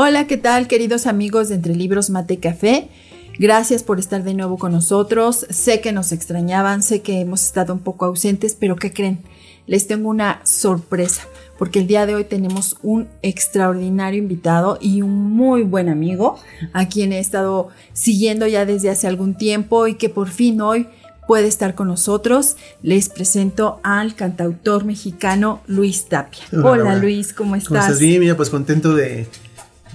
[0.00, 2.88] Hola, ¿qué tal queridos amigos de Entre Libros Mate y Café?
[3.36, 5.44] Gracias por estar de nuevo con nosotros.
[5.50, 9.18] Sé que nos extrañaban, sé que hemos estado un poco ausentes, pero ¿qué creen?
[9.66, 11.22] Les tengo una sorpresa,
[11.58, 16.38] porque el día de hoy tenemos un extraordinario invitado y un muy buen amigo,
[16.72, 20.86] a quien he estado siguiendo ya desde hace algún tiempo y que por fin hoy
[21.26, 22.54] puede estar con nosotros.
[22.84, 26.44] Les presento al cantautor mexicano Luis Tapia.
[26.52, 27.68] Hola, Luis, ¿cómo estás?
[27.68, 27.98] ¿Cómo estás?
[27.98, 29.26] Bien, mira, pues contento de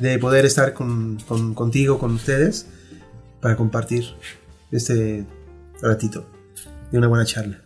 [0.10, 1.18] de poder estar con,
[1.56, 2.68] contigo, con ustedes,
[3.40, 4.04] para compartir
[4.72, 5.26] este
[5.82, 6.26] ratito
[6.92, 7.62] de una buena charla.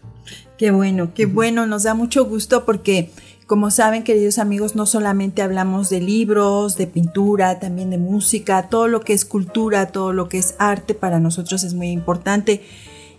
[0.58, 3.12] Qué bueno, qué bueno, nos da mucho gusto porque,
[3.48, 8.88] como saben, queridos amigos, no solamente hablamos de libros, de pintura, también de música, todo
[8.88, 12.64] lo que es cultura, todo lo que es arte para nosotros es muy importante.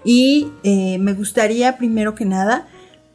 [0.04, 2.68] Y eh, me gustaría, primero que nada,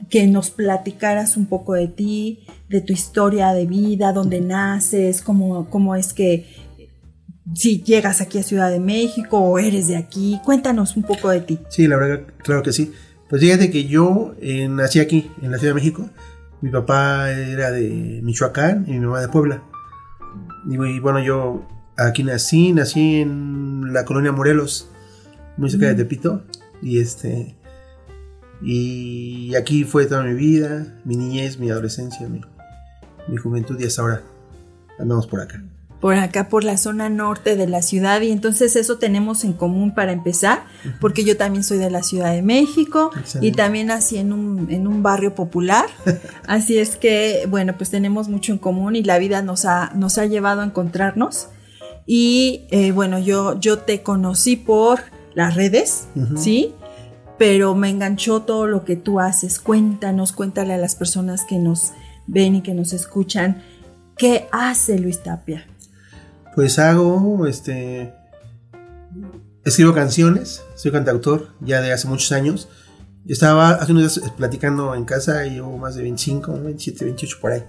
[0.10, 5.70] que nos platicaras un poco de ti, de tu historia de vida, dónde naces, cómo,
[5.70, 6.48] cómo es que
[7.54, 10.40] si llegas aquí a Ciudad de México o eres de aquí.
[10.44, 11.60] Cuéntanos un poco de ti.
[11.70, 12.92] Sí, la verdad, claro que sí.
[13.30, 16.10] Pues fíjate que yo eh, nací aquí, en la Ciudad de México.
[16.62, 19.64] Mi papá era de Michoacán y mi mamá de Puebla.
[20.70, 24.90] Y, bueno, yo aquí nací, nací en la colonia Morelos,
[25.58, 25.96] muy cerca de.
[25.96, 26.44] Tepito.
[26.82, 27.58] Y este
[28.66, 32.42] y aquí fue toda mi vida, mi niñez, mi adolescencia, mi,
[33.38, 34.22] juventud y hasta ahora
[35.00, 35.62] andamos por acá.
[36.00, 39.94] Por acá, por la zona norte de la ciudad y entonces eso tenemos en común
[39.94, 40.66] para empezar,
[41.00, 44.86] porque yo también soy de la Ciudad de México y también nací en un, en
[44.86, 45.86] un barrio popular,
[46.46, 50.18] así es que, bueno, pues tenemos mucho en común y la vida nos ha, nos
[50.18, 51.48] ha llevado a encontrarnos.
[52.06, 55.00] Y eh, bueno, yo, yo te conocí por
[55.36, 56.74] las redes, ¿sí?
[57.46, 59.60] Pero me enganchó todo lo que tú haces.
[59.60, 61.92] Cuéntanos, cuéntale a las personas que nos
[62.26, 63.62] ven y que nos escuchan,
[64.16, 65.68] ¿qué hace Luis Tapia?
[66.56, 68.14] Pues hago, este,
[69.66, 72.70] escribo canciones, soy cantautor ya de hace muchos años.
[73.28, 77.52] Estaba hace unos días platicando en casa y llevo más de 25, 27, 28 por
[77.52, 77.64] ahí.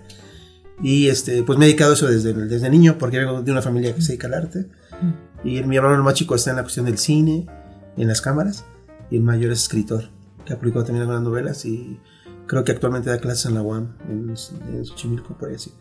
[0.84, 3.60] Y este, pues me he dedicado a eso desde, desde niño porque vengo de una
[3.60, 4.68] familia que se dedica al arte.
[5.02, 5.48] Mm.
[5.48, 7.48] Y mi hermano más chico está en la cuestión del cine,
[7.96, 8.64] en las cámaras
[9.10, 10.10] y el mayor es escritor,
[10.44, 11.98] que ha publicado también algunas novelas y
[12.46, 14.34] creo que actualmente da clases en la UAM, en,
[14.68, 15.72] en Xochimilco, por ahí así.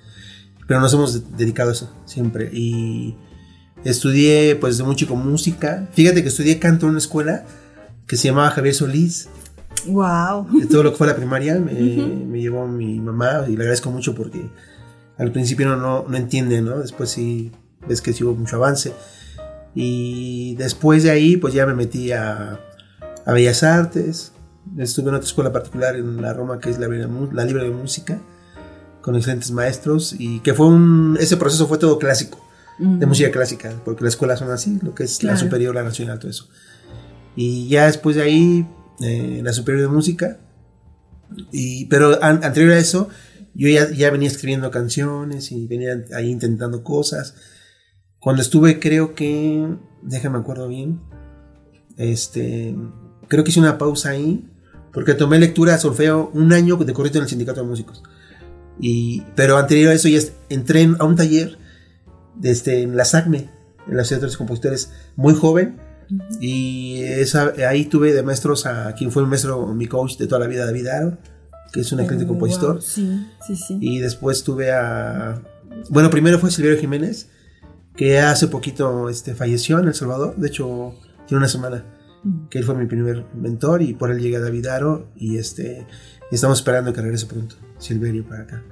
[0.68, 3.16] Pero nos hemos dedicado a eso siempre y
[3.84, 5.90] estudié pues de muy chico música.
[5.92, 7.46] Fíjate que estudié canto en una escuela
[8.08, 9.30] que se llamaba Javier Solís.
[9.88, 10.48] Wow.
[10.60, 13.92] De todo lo que fue la primaria me, me llevó mi mamá y le agradezco
[13.92, 14.50] mucho porque
[15.18, 16.80] al principio no, no, no entiende, ¿no?
[16.80, 17.52] Después sí
[17.88, 18.94] ves que sí hubo mucho avance.
[19.76, 22.60] Y después de ahí pues ya me metí a,
[23.26, 24.32] a Bellas Artes.
[24.78, 28.20] Estuve en otra escuela particular en la Roma que es la, la Libre de Música,
[29.02, 32.40] con excelentes maestros y que fue un, ese proceso fue todo clásico,
[32.80, 36.20] de música clásica, porque las escuelas son así, lo que es la superior, la nacional,
[36.20, 36.50] todo eso.
[37.36, 38.68] Y ya después de ahí,
[39.02, 40.40] eh, la superior de música,
[41.52, 43.10] y, pero anterior a eso,
[43.54, 47.36] yo ya, ya venía escribiendo canciones y venía ahí intentando cosas.
[48.20, 49.68] Cuando estuve, creo que,
[50.02, 51.02] déjame acuerdo bien,
[51.98, 52.76] este,
[53.28, 54.46] creo que hice una pausa ahí,
[54.92, 58.04] porque tomé lectura solfeo un año de corrido en el sindicato de músicos.
[58.80, 60.20] Y, pero anterior a eso ya
[60.50, 61.58] entré a un taller
[62.42, 63.50] este, en la SACME,
[63.88, 65.80] en la Sociedad de Compositores, muy joven.
[66.40, 70.42] Y esa, ahí tuve de maestros a quien fue mi maestro, mi coach de toda
[70.42, 71.18] la vida, David Aro,
[71.72, 72.82] que es un excelente oh, compositor.
[72.82, 73.78] Sí, sí, sí.
[73.82, 75.42] Y después tuve a.
[75.90, 77.30] Bueno, primero fue Silverio Jiménez,
[77.96, 80.36] que hace poquito este, falleció en El Salvador.
[80.36, 80.94] De hecho,
[81.26, 81.84] tiene una semana
[82.50, 85.86] que él fue mi primer mentor y por él llegué a David Aro y este
[86.32, 88.64] estamos esperando que regrese pronto Silverio para acá.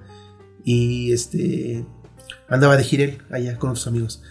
[0.63, 1.86] Y este
[2.48, 4.24] andaba de girel allá con otros amigos.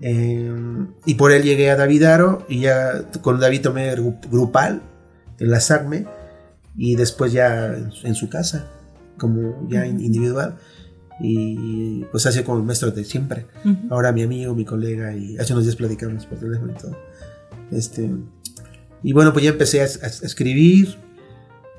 [0.00, 3.94] Em, y por él llegué a David Aro y ya con David tomé
[4.30, 4.82] grupal
[5.38, 6.06] enlazarme
[6.76, 8.70] y después ya en, su casa
[9.16, 10.56] como ya individual.
[11.18, 13.46] Y pues así como el maestro de siempre.
[13.88, 16.96] Ahora mi amigo mi colega y hace unos días platicamos por teléfono y todo
[17.70, 18.10] este,
[19.02, 20.96] y bueno, pues ya empecé a, escribir.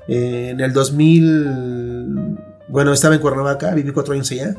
[0.08, 2.38] Eh, en el 2000,
[2.68, 4.54] bueno, estaba en Cuernavaca, viví cuatro años allá.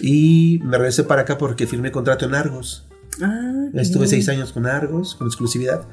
[0.00, 2.88] Y me regresé para acá porque firmé contrato en Argos.
[3.20, 5.86] Ah, Estuve seis años con Argos, con exclusividad.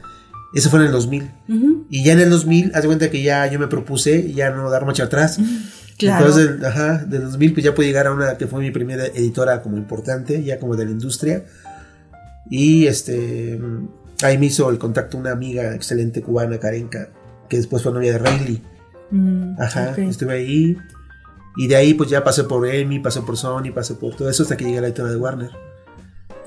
[0.54, 1.31] Eso fue en el 2000.
[1.48, 4.50] Ujú, Y ya en el 2000, haz de cuenta que ya yo me propuse ya
[4.50, 5.40] no dar marcha atrás.
[5.98, 6.26] Claro.
[6.26, 9.62] Entonces, ajá, del 2000 pues ya pude llegar a una que fue mi primera editora
[9.62, 11.44] como importante, ya como de la industria.
[12.50, 13.60] Y este,
[14.24, 17.10] ahí me hizo el contacto una amiga excelente cubana, Karenka,
[17.48, 18.62] que después fue novia de Riley.
[19.12, 19.98] Mm, Ajá, ok.
[20.00, 20.77] estuve ahí.
[21.57, 24.44] Y de ahí pues ya pasé por Emmy, pasé por Sony, pasé por todo eso
[24.44, 25.50] hasta que llegué a la editora de Warner.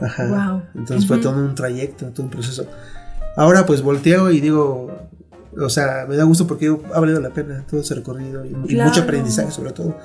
[0.01, 0.27] Ajá.
[0.27, 0.63] Wow.
[0.75, 1.29] Entonces fue Ujú.
[1.29, 2.67] todo un trayecto, todo un proceso.
[3.37, 4.91] Ahora pues volteo y digo,
[5.61, 8.75] o sea, me da gusto porque ha valido la pena todo ese recorrido y, y
[8.75, 8.89] Claro.
[8.91, 9.97] mucho aprendizaje sobre todo.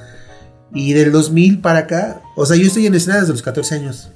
[0.73, 4.11] Y del 2000 para acá, o sea, yo estoy en escena desde los 14 años.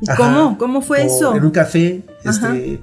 [0.00, 0.16] ¿Y Ajá.
[0.16, 0.58] cómo?
[0.58, 1.34] ¿Cómo fue O eso?
[1.36, 2.80] En un café, este,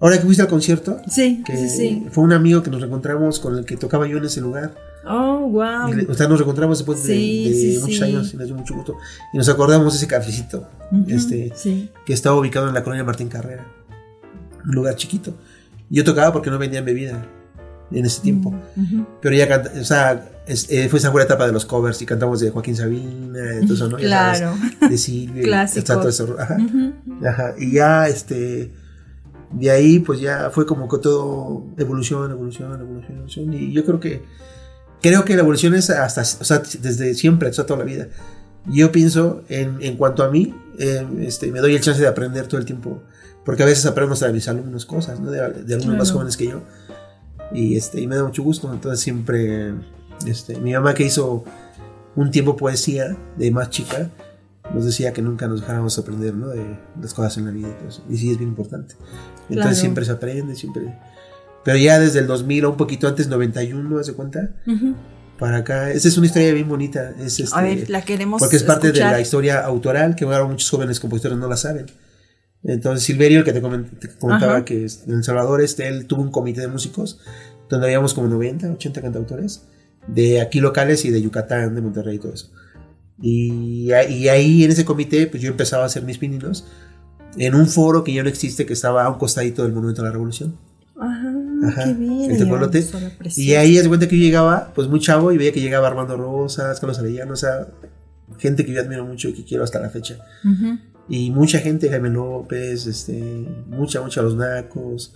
[0.00, 2.06] ahora que fuiste al concierto, Sí, que sí, sí.
[2.10, 4.74] fue un amigo que nos reencontramos con el que tocaba yo en ese lugar.
[5.08, 5.92] Oh, wow.
[5.94, 8.02] Le- o sea, nos reencontramos después de, Sí, de sí, muchos sí.
[8.02, 8.96] años y nos dio mucho gusto.
[9.32, 11.90] Y nos acordamos de ese cafecito, Ujú, este, Sí.
[12.04, 13.66] que estaba ubicado en la colonia Martín Carrera,
[14.64, 15.34] un lugar chiquito.
[15.90, 17.24] Yo tocaba porque no vendían bebida
[17.92, 18.52] en ese tiempo.
[18.76, 19.06] Ujú.
[19.22, 22.40] Pero canta- o sea, es- eh, fue esa buena etapa de los covers y cantamos
[22.40, 23.98] de Joaquín Sabina, de todo eso, ¿no?
[23.98, 24.88] Ya sabes, Claro.
[24.90, 26.56] de Silvia, está todo eso, ajá.
[26.64, 26.92] Ujú.
[27.26, 28.72] Ajá, y ya, este,
[29.52, 33.52] de ahí, pues ya fue como que todo evolución, evolución, evolución, evolución.
[33.54, 34.22] Y yo creo que,
[35.02, 38.08] creo que la evolución es hasta, o sea, desde siempre, o sea, toda la vida.
[38.68, 42.48] Yo pienso, en, en cuanto a mí, eh, este, me doy el chance de aprender
[42.48, 43.00] todo el tiempo.
[43.44, 45.30] Porque a veces aprendo hasta de mis alumnos cosas, ¿no?
[45.30, 46.14] De, de algunos más Claro.
[46.14, 46.62] jóvenes que yo.
[47.54, 48.72] Y, este, y me da mucho gusto.
[48.72, 49.72] Entonces siempre,
[50.26, 51.44] este, mi mamá que hizo
[52.14, 54.10] un tiempo poesía de más chica,
[54.74, 56.48] nos decía que nunca nos dejáramos aprender ¿no?
[56.48, 56.64] de
[57.00, 58.04] las cosas en la vida y todo eso.
[58.10, 58.94] Y sí, es bien importante.
[59.48, 59.74] Entonces Claro.
[59.76, 60.98] siempre se aprende, siempre.
[61.64, 64.50] Pero ya desde el 2000 o un poquito antes, 91, ¿hace cuenta?
[64.66, 64.94] Ujú.
[65.38, 65.90] Para acá.
[65.90, 67.10] Esa es una historia bien bonita.
[67.20, 69.12] Es, este, A ver, la queremos porque es parte de escuchar.
[69.12, 71.86] la historia autoral que ahora muchos jóvenes compositores no la saben.
[72.64, 74.64] Entonces Silverio, el que te, comen- te comentaba Ajá.
[74.64, 77.20] que en El Salvador, este, él tuvo un comité de músicos
[77.68, 79.62] donde habíamos como 90, 80 cantautores
[80.08, 82.50] de aquí locales y de Yucatán, de Monterrey y todo eso.
[83.20, 86.66] Y, y ahí en ese comité, pues yo empezaba a hacer mis pininos
[87.38, 90.06] en un foro que ya no existe, que estaba a un costadito del Monumento a
[90.06, 90.56] la Revolución.
[90.98, 91.32] Ajá,
[91.68, 92.30] Ajá, qué bien.
[92.30, 92.84] el tecolote.
[93.36, 96.16] Y ahí hace cuenta que yo llegaba, pues muy chavo, y veía que llegaba Armando
[96.16, 97.68] Rosas, Carlos Arellano, o sea,
[98.38, 100.18] gente que yo admiro mucho y que quiero hasta la fecha.
[100.44, 100.78] Ujú.
[101.08, 105.14] Y mucha gente, Jaime López, este, mucha, mucha Los Nacos,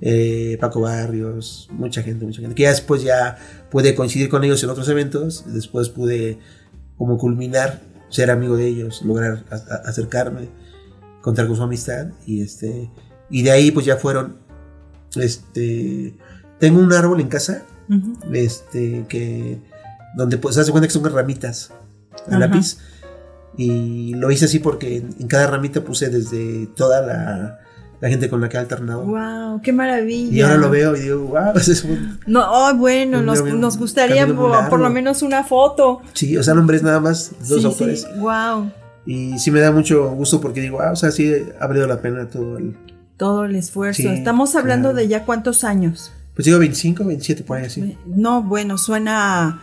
[0.00, 2.54] eh, Paco Barrios, mucha gente, mucha gente.
[2.54, 3.36] Que ya después ya
[3.70, 6.38] pude coincidir con ellos en otros eventos, después pude
[6.98, 10.48] como culminar, ser amigo de ellos, lograr a- a- acercarme,
[11.22, 12.90] contar con su amistad y este,
[13.30, 14.36] y de ahí pues ya fueron,
[15.16, 16.14] este,
[16.58, 17.64] tengo un árbol en casa,
[18.32, 19.60] este, que,
[20.16, 21.70] donde pues se hace cuenta que son ramitas
[22.28, 22.78] a lápiz.
[23.58, 27.60] Y lo hice así porque en, en cada ramita puse desde toda la,
[28.00, 29.04] la gente con la que he alternado.
[29.04, 30.32] Wow, qué maravilla.
[30.36, 33.26] Y ahora lo veo y digo, wow, es un- No, oh, bueno, Un
[33.60, 36.00] nos, gustaría por, por lo menos una foto.
[36.12, 38.02] sí, o sea, nombres nada más, dos sí, autores.
[38.02, 38.70] sí, wow.
[39.06, 42.00] Y sí me da mucho gusto porque digo, ah, o sea, sí ha valido la
[42.02, 42.76] pena todo el...
[43.16, 44.02] Todo el esfuerzo.
[44.02, 44.96] Sí, Estamos hablando claro.
[44.98, 46.12] de ya cuántos años.
[46.34, 47.96] Pues digo 25, 27 por ahí así.
[48.04, 49.62] No, bueno, suena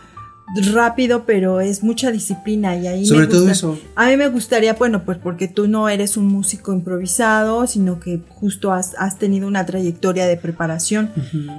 [0.72, 3.78] rápido, pero es mucha disciplina y ahí Sobre me todo gusta- eso.
[3.96, 8.20] A mí me gustaría, bueno, pues porque tú no eres un músico improvisado, sino que
[8.28, 11.10] justo has, has tenido una trayectoria de preparación.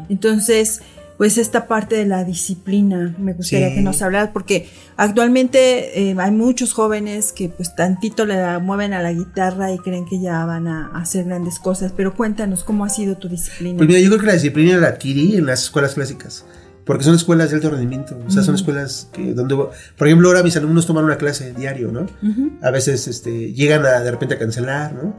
[0.09, 0.81] Entonces,
[1.17, 3.75] pues esta parte de la disciplina me gustaría Sí.
[3.75, 4.67] que nos hablaras, porque
[4.97, 10.05] actualmente eh, hay muchos jóvenes que pues tantito le mueven a la guitarra y creen
[10.05, 13.77] que ya van a hacer grandes cosas, pero cuéntanos cómo ha sido tu disciplina.
[13.77, 16.45] Pues mira, yo creo que la disciplina la adquirí en las escuelas clásicas.
[16.85, 18.15] Porque son escuelas de alto rendimiento.
[18.27, 18.61] O sea, son Ujú.
[18.61, 19.55] escuelas que donde...
[19.55, 22.01] Por ejemplo, ahora mis alumnos toman una clase diario, ¿no?
[22.21, 22.51] Ujú.
[22.61, 25.15] A veces este, llegan a de repente a cancelar, ¿no?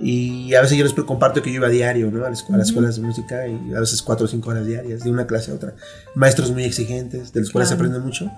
[0.00, 2.24] Y a veces yo les comparto que yo iba a diario, ¿no?
[2.24, 2.60] A las, las Ujú.
[2.60, 5.54] escuelas de música y a veces cuatro o cinco horas diarias, de una clase a
[5.54, 5.74] otra.
[6.14, 7.90] Maestros muy exigentes, de los cuales se Claro.
[7.90, 8.30] aprende mucho.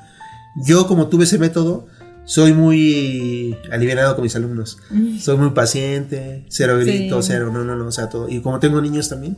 [0.67, 1.87] Yo, como tuve ese método,
[2.25, 4.79] soy muy aliviado con mis alumnos.
[4.91, 5.19] Mm.
[5.19, 6.87] Soy muy paciente, cero Sí.
[6.91, 8.29] gritos, cero, no, no, no, o sea, todo.
[8.29, 9.37] Y como tengo niños también,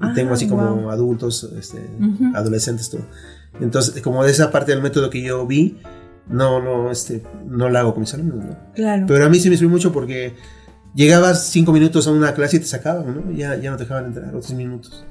[0.00, 0.90] Ah, tengo así como wow.
[0.90, 2.34] adultos, este, Ujú.
[2.34, 3.02] adolescentes, todo.
[3.60, 5.78] Entonces, como de esa parte del método que yo vi,
[6.28, 8.56] no, no, este, no la hago con mis alumnos, ¿no?
[8.74, 9.04] Claro.
[9.06, 10.34] Pero a mí sí me sirvió mucho porque
[10.94, 13.32] llegabas cinco minutos a una clase y te sacaban, ¿no?
[13.32, 15.04] Ya, ya no te dejaban entrar, otros minutos.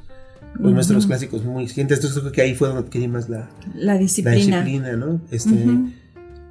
[0.56, 0.72] Los Ujú.
[0.74, 3.98] maestros clásicos muy exigentes, entonces creo que ahí fue donde adquirí más la, la la
[3.98, 4.36] disciplina.
[4.64, 5.22] disciplina, ¿no?
[5.30, 5.92] Este, Ujú.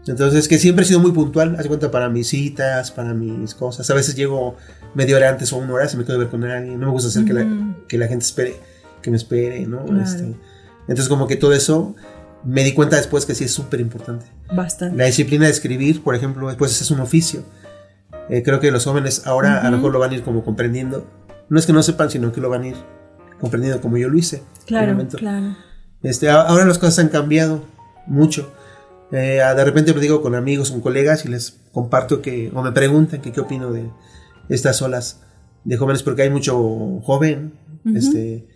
[0.08, 3.88] Entonces, que siempre he sido muy puntual, haz cuenta para mis citas, para mis cosas.
[3.90, 4.56] A veces llego
[4.94, 6.80] media hora antes o una hora si me quedo ver con alguien.
[6.80, 7.46] No me gusta hacer que, la,
[7.86, 8.56] que la gente espere,
[9.02, 9.84] que me espere, ¿no?
[9.84, 10.02] Claro.
[10.02, 10.34] Este,
[10.82, 11.94] entonces, como que todo eso
[12.44, 14.26] me di cuenta después que sí es súper importante.
[14.52, 14.96] Bastante.
[14.96, 17.42] La disciplina de escribir, por ejemplo, después es un oficio.
[18.30, 21.06] Eh, creo que los jóvenes ahora a lo mejor lo van a ir como comprendiendo.
[21.48, 22.76] No es que no sepan, sino que lo van a ir
[23.40, 24.42] comprendiendo como yo lo hice.
[24.66, 25.56] Claro, claro.
[26.02, 27.64] Este, ahora las cosas han cambiado
[28.06, 28.52] mucho.
[29.12, 32.72] Eh, de repente me digo con amigos, con colegas y les comparto que, o me
[32.72, 33.90] preguntan que qué opino de
[34.48, 35.20] estas olas
[35.64, 37.54] de jóvenes, porque hay mucho joven.
[37.94, 38.46] este,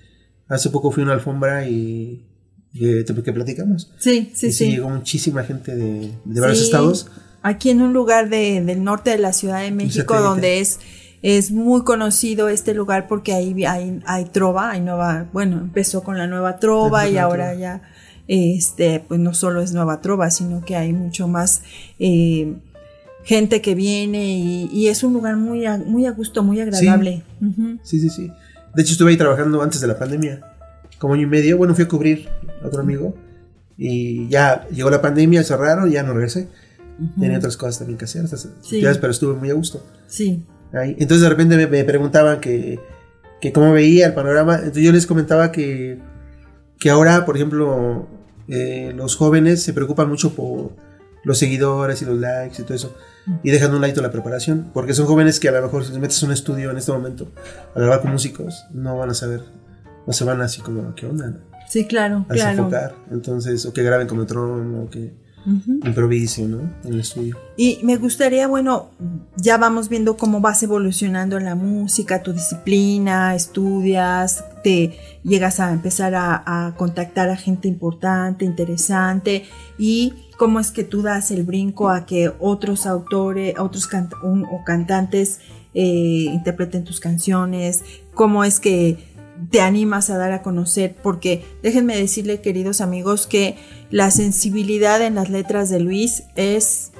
[0.48, 2.26] hace poco fui a una alfombra y,
[2.72, 3.92] y que platicamos.
[3.98, 4.72] Sí, sí, sí.
[4.72, 7.08] Llegó muchísima gente de, de varios estados.
[7.42, 10.78] Aquí en un lugar de, del norte de la Ciudad de México, donde es
[11.22, 16.18] es muy conocido este lugar porque ahí hay, hay trova, hay nueva, bueno, empezó con
[16.18, 17.82] la nueva trova y ahora ya,
[18.28, 21.62] este, pues no solo es nueva trova, sino que hay mucho más
[21.98, 22.54] eh,
[23.24, 24.38] gente que viene
[24.72, 27.22] y, es un lugar muy a, muy a gusto, muy agradable.
[27.82, 28.00] Sí.
[28.00, 28.30] sí, sí,
[28.74, 30.40] De hecho estuve ahí trabajando antes de la pandemia,
[30.98, 32.28] como año y medio, bueno, fui a cubrir
[32.62, 33.14] a otro amigo
[33.76, 36.48] y ya llegó la pandemia, cerraron ya no regresé.
[37.18, 38.24] Tenía otras cosas también que hacer,
[39.00, 39.84] pero estuve muy a gusto.
[40.06, 40.44] Sí.
[40.72, 42.78] Entonces de repente me, preguntaban que,
[43.40, 44.56] que, cómo veía el panorama.
[44.56, 45.98] Entonces yo les comentaba que,
[46.82, 48.08] que ahora, por ejemplo,
[48.48, 50.72] eh, los jóvenes se preocupan mucho por
[51.22, 52.92] los seguidores y los likes y todo eso.
[53.44, 54.72] Y dejan un ladito la preparación.
[54.74, 57.28] Porque son jóvenes que a lo mejor si les metes un estudio en este momento
[57.76, 59.42] a grabar con músicos, no van a saber,
[60.08, 61.38] no se van así como, ¿qué onda?
[61.68, 62.50] Sí, claro, a claro.
[62.50, 62.96] enfocar.
[63.12, 65.12] Entonces, o que graben con Metron, o que
[65.84, 66.62] improvise, ¿no?
[66.82, 67.36] En el estudio.
[67.56, 68.90] Y me gustaría, bueno,
[69.36, 75.72] ya vamos viendo cómo vas evolucionando en la música, tu disciplina, estudias, te llegas a
[75.72, 79.44] empezar a, contactar a gente importante, interesante,
[79.78, 83.88] y cómo es que tú das el brinco a que otros autores, otros
[84.22, 85.40] o cantantes
[85.74, 87.82] eh, interpreten tus canciones,
[88.14, 88.98] cómo es que
[89.50, 93.56] te animas a dar a conocer, porque déjenme decirle, queridos amigos, que
[93.90, 96.91] la sensibilidad en las letras de Luis es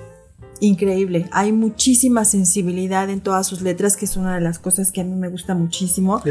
[0.63, 1.27] increíble.
[1.33, 5.05] Hay muchísima sensibilidad en todas sus letras, que es una de las cosas que a
[5.05, 6.23] mí me gusta muchísimo.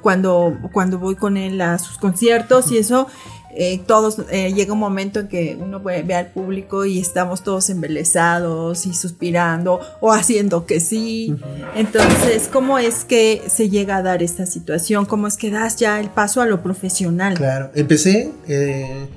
[0.00, 3.08] Cuando, cuando voy con él a sus conciertos y eso,
[3.52, 7.68] eh, todos, eh, llega un momento en que uno ve, al público y estamos todos
[7.68, 11.34] embelesados y suspirando o haciendo que sí.
[11.74, 15.04] Entonces, ¿cómo es que se llega a dar esta situación?
[15.04, 17.34] ¿Cómo es que das ya el paso a lo profesional?
[17.34, 19.08] Claro, empecé eh,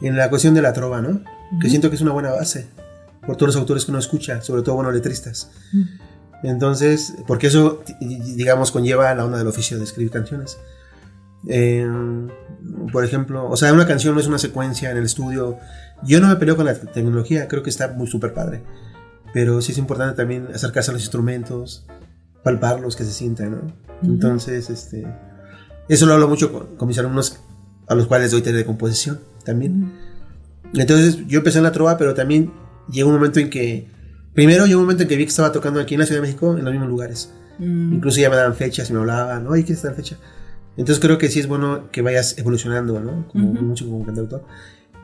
[0.00, 1.20] en la cuestión de la trova, ¿no?
[1.60, 2.66] Que siento que es una buena base
[3.26, 5.50] por todos los autores que uno escucha, sobre todo, bueno, letristas.
[6.42, 10.58] Entonces, porque eso, digamos, conlleva la onda del oficio de escribir canciones.
[11.48, 11.86] Eh,
[12.92, 15.58] por ejemplo, o sea, una canción no es una secuencia en el estudio.
[16.02, 18.62] Yo no me peleo con la tecnología, creo que está muy súper padre.
[19.32, 21.86] Pero sí es importante también acercarse a los instrumentos,
[22.42, 23.86] palparlos, que se sientan, ¿no?
[24.02, 25.06] Entonces, este,
[25.88, 27.40] eso lo hablo mucho con, mis alumnos
[27.86, 29.92] a los cuales doy taller de composición también.
[30.74, 32.52] Entonces, yo empecé en la trova, pero también
[32.90, 33.88] llegó un momento en que,
[34.34, 36.26] primero llegó un momento en que vi que estaba tocando aquí en la Ciudad de
[36.26, 37.32] México en los mismos lugares.
[37.58, 37.94] Mm.
[37.94, 40.16] Incluso ya me daban fechas y me hablaban, oye, ¿qué es esta fecha?
[40.76, 43.28] Entonces creo que sí es bueno que vayas evolucionando, ¿no?
[43.28, 44.44] Como mucho como cantautor.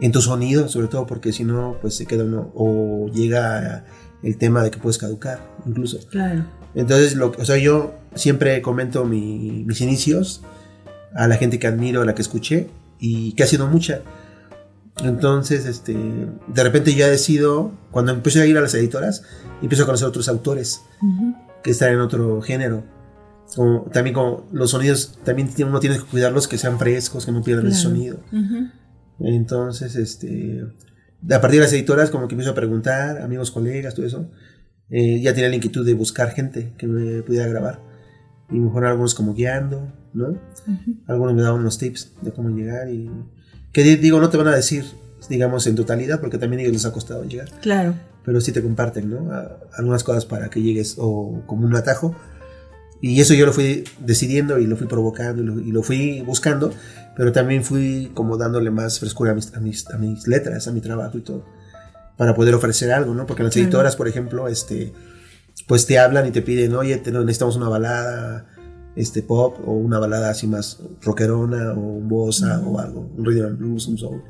[0.01, 2.53] En tu sonido, sobre todo, porque si no, pues se queda uno.
[2.55, 3.85] O llega
[4.23, 5.99] el tema de que puedes caducar, incluso.
[6.11, 6.45] Claro.
[6.75, 10.43] Entonces, lo, o sea, yo siempre comento mis inicios
[11.15, 14.03] a la gente que admiro, a la que escuché, y que ha sido mucha.
[14.99, 19.23] Entonces, este, de repente ya decido, cuando empiezo a ir a las editoras,
[19.63, 20.83] empiezo a conocer otros autores
[21.63, 22.85] que están en otro género
[23.93, 27.67] también como los sonidos, también uno tiene que cuidarlos que sean frescos, que no pierdan
[27.67, 28.19] el sonido.
[29.19, 30.65] Entonces, este,
[31.31, 34.31] a partir de las editoras como que empiezo a preguntar, amigos, colegas, todo eso,
[34.89, 37.81] eh, ya tenía la inquietud de buscar gente que me pudiera grabar.
[38.51, 40.39] Y mejor algunos como guiando, ¿no?
[41.07, 43.11] Algunos me daban unos tips de cómo llegar y...
[43.73, 44.85] Que digo, no te van a decir,
[45.29, 47.49] digamos, en totalidad, porque también ellos les ha costado llegar.
[47.61, 47.95] Claro.
[48.25, 49.31] Pero sí te comparten, ¿no?
[49.77, 52.15] algunas cosas para que llegues o como un atajo
[53.03, 56.73] y eso yo lo fui decidiendo y lo fui provocando y lo, fui buscando,
[57.17, 61.19] pero también fui como dándole más frescura a mis, a mis, letras, a mi trabajo
[61.19, 61.45] y todo,
[62.17, 63.27] para poder ofrecer algo, ¿no?
[63.27, 64.93] Porque las editoras, por ejemplo, este,
[65.67, 68.47] pues te hablan y te piden, oye, te, necesitamos una balada
[68.97, 73.47] este pop o una balada así más rockerona o un bossa o algo, un rhythm
[73.47, 74.23] and blues, un soul.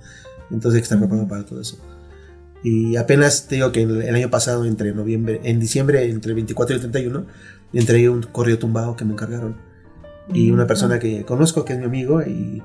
[0.51, 1.79] Entonces hay que estar preparado para todo eso.
[2.63, 6.75] Y apenas te digo que el, año pasado, entre noviembre, en diciembre, entre el 24
[6.75, 7.27] y el 31,
[7.73, 9.57] entre un correo tumbado que me encargaron.
[10.33, 12.63] Y mm, una persona que conozco, que es mi amigo, y,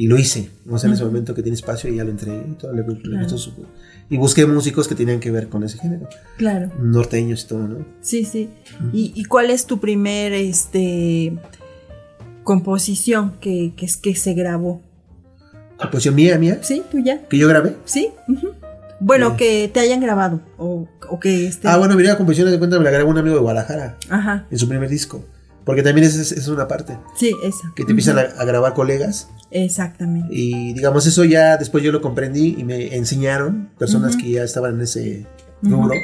[0.00, 0.48] y lo hice.
[0.64, 2.72] No sé, en ese momento que tiene espacio y ya lo entregué y todo.
[2.72, 2.82] Le,
[4.08, 6.08] y busqué músicos que tenían que ver con ese género.
[6.38, 6.72] Claro.
[6.80, 7.84] Norteños y todo, ¿no?
[8.00, 8.48] Sí, sí.
[8.94, 11.34] ¿Y, ¿Y, cuál es tu primer este,
[12.44, 14.80] composición que, que, que se grabó?
[15.76, 16.60] ¿Composición mía, mía?
[16.62, 17.28] Sí, tuya.
[17.28, 17.76] ¿Que yo grabé?
[17.84, 18.08] Sí.
[19.00, 19.36] Bueno, Eh.
[19.36, 22.84] que te hayan grabado o, o que este Ah, bueno, mira, Composiciones de Cuenta me
[22.84, 25.22] la grabó un amigo de Guadalajara Ajá, en su primer disco.
[25.70, 27.72] Porque también es, es- una parte, sí, esa.
[27.76, 29.28] que te empiezan a, a grabar colegas.
[29.52, 30.28] Exactamente.
[30.30, 34.24] Y digamos, eso ya después yo lo comprendí y me enseñaron personas Ujú.
[34.24, 35.26] que ya estaban en ese
[35.62, 35.94] rubro,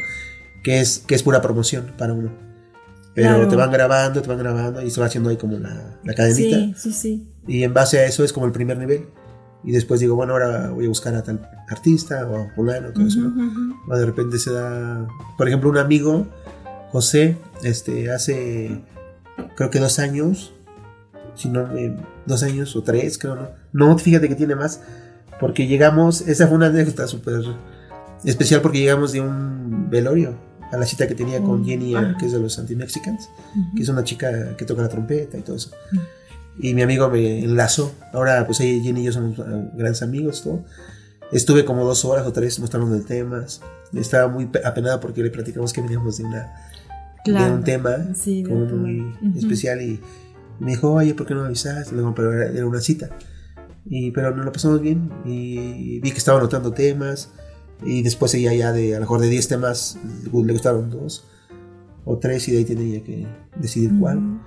[0.62, 2.30] que, es, que es pura promoción para uno.
[3.14, 3.48] Pero Claro.
[3.48, 6.56] te van grabando, te van grabando y se va haciendo ahí como la, la cadenita.
[6.58, 7.28] Sí, sí, sí.
[7.48, 9.06] Y en base a eso es como el primer nivel.
[9.64, 13.06] Y después digo, bueno, ahora voy a buscar a tal artista o a fulano, todo
[13.06, 13.74] eso, ¿no?
[13.88, 15.08] O de repente se da,
[15.38, 16.26] por ejemplo, un amigo,
[16.92, 18.80] José, este, hace,
[19.56, 20.52] creo que dos años,
[21.34, 23.48] si no, eh, dos años o tres, creo, ¿no?
[23.72, 24.80] No, fíjate que tiene más,
[25.40, 27.42] porque llegamos, esa fue una anécdota súper
[28.24, 30.34] especial porque llegamos de un velorio
[30.72, 32.16] a la cita que tenía con Mm, Jenny, ajá.
[32.18, 33.76] que es de los Anti-Mexicans, Ujú.
[33.76, 35.70] que es una chica que toca la trompeta y todo eso.
[35.92, 35.98] Mm.
[36.58, 37.92] Y mi amigo me enlazó.
[38.14, 39.42] Ahora, pues Jenny y yo somos eh,
[39.74, 40.64] grandes amigos, todo.
[41.30, 43.60] Estuve como dos horas o tres mostrando de temas.
[43.92, 46.52] Estaba muy pe- apenada porque le platicamos que veníamos de, una,
[47.32, 47.54] de Claro.
[47.54, 50.00] un tema Sí, de un muy especial y
[50.60, 51.92] me dijo, oye, ¿por qué no me avisaste?
[51.92, 53.10] Le digo, pero era, era una cita.
[53.88, 57.30] Y, pero nos lo pasamos bien y vi que estaba anotando temas
[57.84, 61.24] y después ella ya de, a lo mejor de 10 temas le gustaron dos
[62.04, 63.26] o tres y de ahí ella que
[63.60, 64.40] decidir cuál.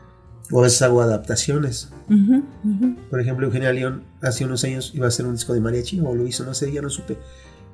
[0.51, 1.89] O a veces hago adaptaciones.
[3.09, 6.15] Por ejemplo, Eugenia León hace unos años iba a hacer un disco de mariachi, o
[6.15, 7.17] lo hizo, no sé, ya no supe.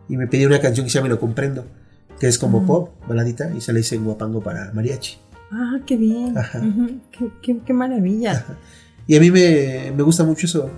[0.09, 1.65] Y me pidió una canción que se llama lo comprendo,
[2.19, 5.17] que es como pop, baladita, y se la hice en guapango para mariachi.
[5.51, 6.37] Ah, qué bien.
[6.37, 6.61] Ajá.
[7.11, 8.45] Qué, qué- qué maravilla.
[9.07, 10.69] Y a mí me, me gusta mucho eso,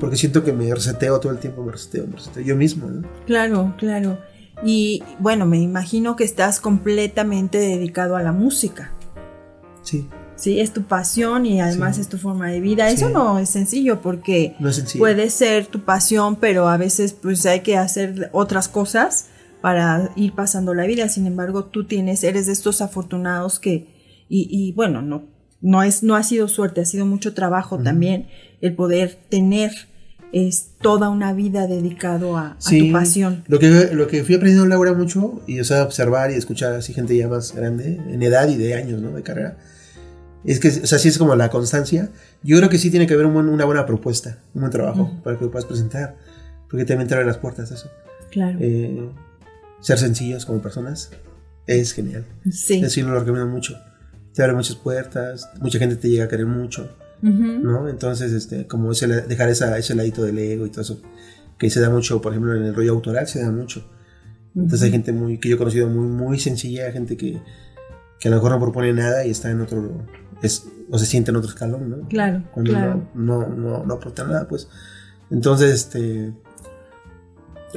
[0.00, 3.06] porque siento que me reseteo todo el tiempo, me reseteo, me reseteo yo mismo, ¿no?
[3.26, 4.18] Claro, claro.
[4.64, 8.92] Y bueno, me imagino que estás completamente dedicado a la música.
[9.82, 12.02] Sí, Sí, es tu pasión y además Sí.
[12.02, 12.90] es tu forma de vida.
[12.90, 15.00] Eso no es sencillo porque no es sencillo.
[15.00, 19.28] puede ser tu pasión, pero a veces pues hay que hacer otras cosas
[19.66, 21.08] para ir pasando la vida.
[21.08, 23.88] Sin embargo, tú tienes, eres de estos afortunados que,
[24.28, 25.24] y, y bueno, no,
[25.60, 28.28] no es, no ha sido suerte, ha sido mucho trabajo también
[28.60, 29.72] el poder tener
[30.32, 33.42] es toda una vida dedicado a, a Sí, tu pasión.
[33.48, 36.92] Lo que, lo que fui aprendiendo Laura mucho, y o sea, observar y escuchar así
[36.94, 39.10] gente ya más grande, en edad y de años, ¿no?
[39.10, 39.56] De carrera,
[40.44, 42.10] es que, o sea, sí es como la constancia.
[42.44, 45.10] Yo creo que sí tiene que haber un buen- una buena propuesta, un buen trabajo
[45.24, 46.14] para que lo puedas presentar,
[46.70, 47.90] porque también te abre las puertas eso.
[48.30, 48.58] Claro.
[48.60, 49.08] Eh,
[49.80, 51.10] ser sencillos como personas
[51.66, 52.24] es genial.
[52.50, 52.78] sí.
[52.80, 53.76] Eso sí lo recomiendo mucho.
[54.34, 57.32] Te abre muchas puertas, mucha gente te llega a querer mucho, Ujú.
[57.62, 57.88] ¿no?
[57.88, 61.00] Entonces, este, como ese, dejar esa, ese ladito del ego y todo eso,
[61.58, 63.88] que se da mucho, por ejemplo, en el rollo autoral se da mucho.
[64.54, 67.40] Entonces hay gente muy, que yo he conocido muy, muy sencilla, gente que,
[68.20, 70.06] que a lo mejor no propone nada y está en otro,
[70.42, 72.08] es, o se siente en otro escalón, ¿no?
[72.08, 73.10] Claro, Cuando claro.
[73.14, 74.68] no, no, no, no aporta nada, pues.
[75.30, 76.32] Entonces, este,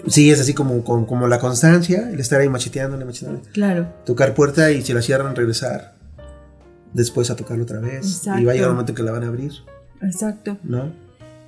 [0.08, 3.88] sí, es así como, como, como la constancia, el estar ahí macheteándole, macheteándole, Claro.
[4.06, 5.96] tocar puerta y si la cierran, regresar,
[6.94, 8.18] después a tocarlo otra vez.
[8.18, 8.42] Exacto.
[8.42, 9.52] Y va a llegar un momento en que la van a abrir,
[10.02, 10.58] Exacto.
[10.64, 10.92] ¿no?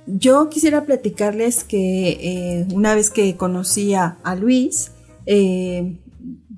[0.06, 4.90] Yo quisiera platicarles que eh, una vez que conocí a, a Luis,
[5.26, 5.98] eh,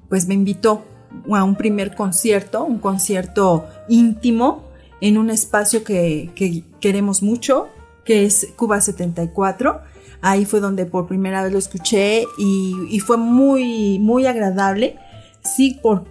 [0.09, 0.85] pues me invitó
[1.31, 4.65] a un primer concierto, un concierto íntimo
[5.01, 7.69] en un espacio que, que queremos mucho,
[8.05, 9.81] que es Cuba 74.
[10.27, 14.97] Ahí fue donde por primera vez lo escuché y, y fue muy, muy agradable.
[15.43, 16.07] Sí, por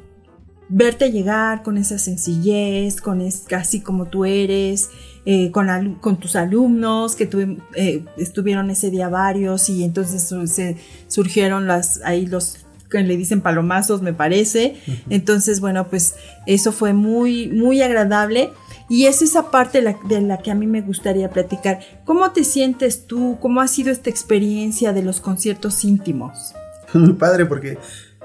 [0.69, 4.89] verte llegar con esa sencillez, con es, casi como tú eres,
[5.25, 10.45] eh, con, con tus alumnos, que tuve- eh, estuvieron ese día varios y entonces su-
[10.47, 12.59] se surgieron las, ahí los
[12.91, 14.75] que le dicen palomazos, me parece.
[15.09, 18.51] Entonces, bueno, pues eso fue muy, muy agradable.
[18.93, 21.79] Y es esa parte de la, de la que a mí me gustaría platicar.
[22.05, 23.39] ¿Cómo te sientes tú?
[23.41, 26.53] ¿Cómo ha sido esta experiencia de los conciertos íntimos?
[26.93, 27.79] muy padre porque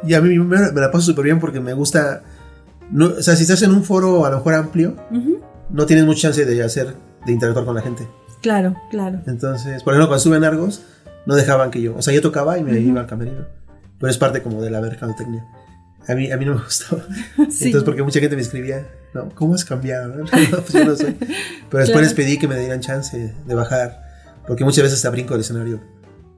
[0.07, 2.22] y a mí me, me la paso súper bien porque me gusta,
[2.90, 5.40] no, o sea, si estás en un foro a lo mejor amplio, Ujú.
[5.70, 8.07] no tienes mucha chance de hacer, de interactuar con la gente.
[8.42, 9.20] Claro, claro.
[9.26, 10.83] Entonces, por ejemplo, cuando estuve en Argos,
[11.24, 12.81] no dejaban que yo, o sea, yo tocaba y me Ujú.
[12.90, 13.46] iba al camerino,
[13.98, 15.46] pero es parte como de la mercadotecnia.
[16.07, 17.02] A mí, a mí no me gustaba.
[17.48, 17.68] Sí.
[17.68, 20.14] Entonces, porque mucha gente me escribía, no, ¿cómo has cambiado?
[20.51, 21.14] No, pues yo no sé.
[21.18, 22.01] Pero después Claro.
[22.03, 24.01] les pedí que me dieran chance de bajar,
[24.47, 25.81] porque muchas veces hasta brinco del escenario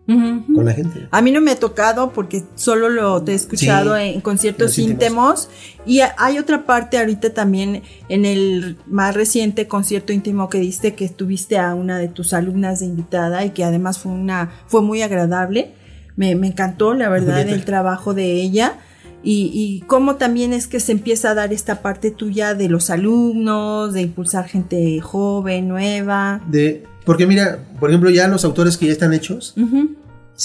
[0.07, 1.07] con la gente.
[1.13, 4.77] A mí no me ha tocado porque solo lo te he escuchado Sí, en conciertos
[4.77, 5.47] íntimos.
[5.47, 5.87] íntimos.
[5.87, 11.09] Y hay otra parte ahorita también en el más reciente concierto íntimo que diste que
[11.11, 15.01] tuviste a una de tus alumnas de invitada y que además fue una fue muy
[15.03, 15.75] agradable.
[16.17, 17.53] Me, me encantó la verdad Julieta.
[17.55, 18.81] el trabajo de ella.
[19.23, 22.89] Y, y cómo también es que se empieza a dar esta parte tuya de los
[22.91, 26.41] alumnos, de impulsar gente joven, nueva.
[26.49, 29.55] De, porque mira, por ejemplo, ya los autores que ya están hechos,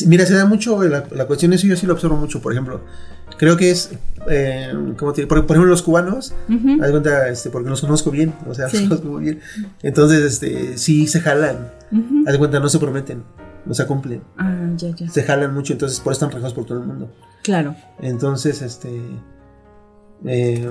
[0.06, 2.82] mira, se da mucho la, la, cuestión, eso yo sí lo observo mucho, por ejemplo.
[3.38, 3.92] Creo que es,
[4.30, 8.12] eh, como te, por, por, ejemplo, los cubanos, uh haz cuenta, este, porque los conozco
[8.12, 9.40] bien, o sea, los conozco muy bien.
[9.84, 11.72] Entonces, este, sí se jalan,
[12.26, 13.24] haz de cuenta, no se prometen,
[13.66, 14.22] no se cumplen.
[14.38, 15.10] Ah, ya, ya.
[15.10, 17.12] Se jalan mucho, entonces por eso están regados por todo el mundo.
[17.45, 17.75] Claro.
[18.01, 18.89] Entonces, este,
[20.25, 20.67] eh,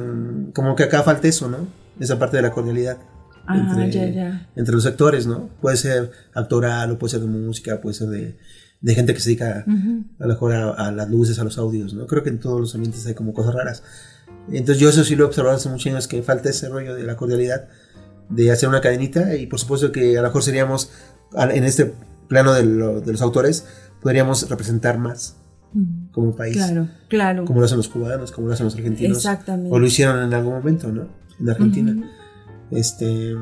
[0.55, 1.67] como que acá falta eso, ¿no?
[2.01, 2.99] Esa parte de la cordialidad.
[3.47, 4.49] Ah, entre, ya, ya.
[4.57, 5.51] entre los actores, ¿no?
[5.61, 8.39] Puede ser actoral o puede ser de música, puede ser de,
[8.81, 10.05] de gente que se dedica Ujú.
[10.19, 12.07] a lo mejor a, a las luces, a los audios, ¿no?
[12.07, 13.83] Creo que en todos los ambientes hay como cosas raras.
[14.51, 17.03] Entonces yo eso sí lo he observado hace muchos años que falta ese rollo de
[17.03, 17.69] la cordialidad,
[18.31, 20.91] de hacer una cadenita y por supuesto que a lo mejor seríamos,
[21.37, 21.93] en este
[22.29, 23.67] plano de, lo- de los autores,
[24.01, 25.37] podríamos representar más.
[26.13, 27.45] Como país, Claro, claro.
[27.45, 29.71] como lo hacen los cubanos, como lo hacen los argentinos, Exactamente.
[29.75, 31.09] o lo hicieron en algún momento, ¿no?
[31.41, 31.93] En Argentina.
[31.93, 32.05] Ujú.
[32.71, 33.33] Este,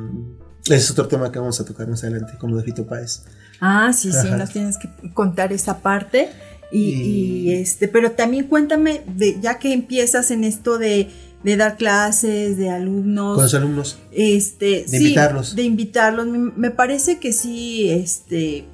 [0.65, 3.25] ese es otro tema que vamos a tocar más adelante, como de Fito Páez.
[3.61, 4.37] Ah, sí, sí, Ajá.
[4.39, 6.29] nos tienes que contar esa parte.
[6.71, 7.03] Y, Y-
[7.51, 11.11] y, este, pero también cuéntame, de, ya que empiezas en esto de,
[11.45, 13.99] de dar clases, de alumnos, Con los alumnos.
[14.11, 15.55] este, De sí, invitarlos.
[15.55, 18.65] de invitarlos, me parece que sí, este,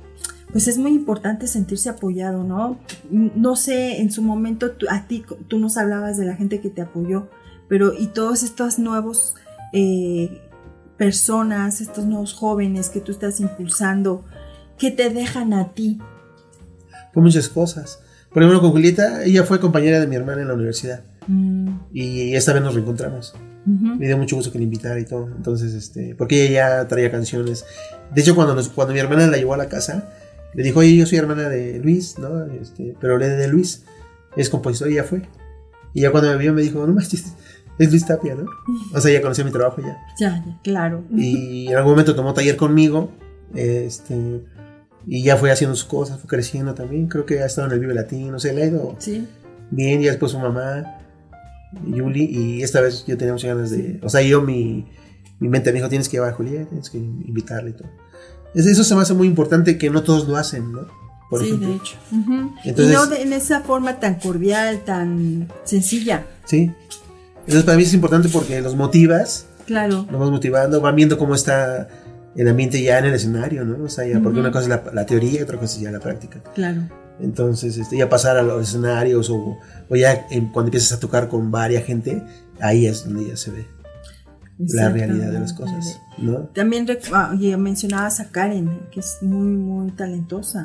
[0.53, 2.79] pues es muy importante sentirse apoyado, ¿no?
[3.11, 6.71] No sé, en su momento tú- a ti, tú nos hablabas de la gente que
[6.71, 7.29] te apoyó,
[7.69, 9.35] pero y todos estos nuevos
[9.75, 10.41] eh,
[10.97, 14.25] personas, estos nuevos jóvenes que tú estás impulsando,
[14.79, 15.99] que te dejan a ti.
[17.13, 18.01] Fue muchas cosas.
[18.33, 21.03] Por ejemplo, con Julieta, ella fue compañera de mi hermana en la universidad.
[21.27, 23.35] Mm, Y esta vez nos reencontramos.
[23.67, 25.27] Me dio mucho gusto que la invitara y todo.
[25.27, 27.67] Entonces, este, porque ella ya traía canciones.
[28.15, 30.09] De hecho, cuando, nos- cuando mi hermana la llevó a la casa,
[30.55, 32.45] le dijo, oye, yo soy hermana de Luis, ¿no?
[32.47, 33.85] Este, pero le de Luis.
[34.37, 35.23] Es compositor y ya fue.
[35.95, 37.33] Y ya cuando me vio me dijo, no manches,
[37.79, 38.47] es Luis Tapia, ¿no?
[38.95, 39.97] O sea, ya conocía mi trabajo ya.
[40.19, 41.05] Ya, ya, claro.
[41.15, 43.11] Y en algún momento tomó taller conmigo.
[43.55, 44.43] Este,
[45.07, 47.09] y ya fue haciendo sus cosas, fue creciendo también.
[47.09, 49.27] Creo que ha estado en el Vive Latino, se le ha ido Sí.
[49.71, 50.01] bien.
[50.03, 50.99] Ya después su mamá,
[51.87, 52.25] Yuli.
[52.25, 53.99] Y esta vez yo tenía muchas ganas de.
[54.03, 54.87] O sea, yo, mi,
[55.41, 57.89] mi mente me dijo: tienes que llevar a Julieta, tienes que invitarle y todo.
[58.55, 60.87] Es- Eso se me hace muy importante que no todos lo hacen, ¿no?
[61.31, 61.69] Por sí, ejemplo.
[61.69, 61.97] de hecho.
[62.65, 66.25] Entonces- y no de- en esa forma tan cordial, tan sencilla.
[66.47, 66.71] Sí.
[67.41, 70.07] Entonces, para mí es importante porque los motivas, Claro.
[70.11, 71.89] los vas motivando, van viendo cómo está
[72.37, 73.85] el ambiente ya en el escenario, ¿no?
[73.85, 75.91] O sea, ya, porque una cosa es la, la teoría y otra cosa es ya
[75.91, 76.41] la práctica.
[76.55, 76.83] Claro.
[77.21, 79.59] Entonces, este, ya pasar a los escenarios o,
[79.89, 82.23] o ya en- cuando empiezas a tocar con varias gente,
[82.61, 83.67] ahí es donde ya se ve
[84.59, 86.49] la realidad de las cosas, ¿no?
[86.55, 90.65] También ah, mencionabas a Karen, que es muy, muy talentosa.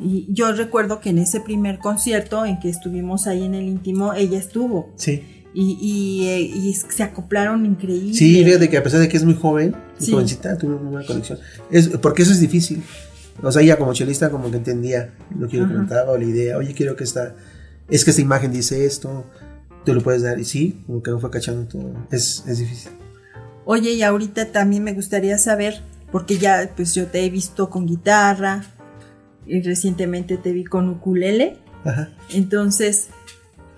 [0.00, 4.14] Y yo recuerdo que en ese primer concierto en que estuvimos ahí en el íntimo,
[4.14, 4.92] ella estuvo.
[4.96, 5.22] Sí.
[5.52, 8.12] Y, y, eh, y se acoplaron increíble.
[8.14, 10.12] Sí, fíjate que a pesar de que es muy joven, muy Sí.
[10.12, 11.38] jovencita, tuvo una buena conexión.
[11.70, 12.82] Es, porque eso es difícil.
[13.42, 16.56] O sea, ella como chelista como que entendía lo que yo cantaba o la idea.
[16.58, 17.34] Oye, quiero que esta,
[17.88, 19.24] es que esta imagen dice esto,
[19.86, 20.38] tú lo puedes dar.
[20.38, 21.94] Y sí, como que no fue cachando todo.
[22.10, 22.92] Es, es difícil.
[23.64, 25.80] Oye, y ahorita también me gustaría saber,
[26.12, 28.64] porque ya pues yo te he visto con guitarra,
[29.46, 31.56] y recientemente te vi con ukulele.
[31.84, 32.10] Ajá.
[32.30, 33.08] Entonces,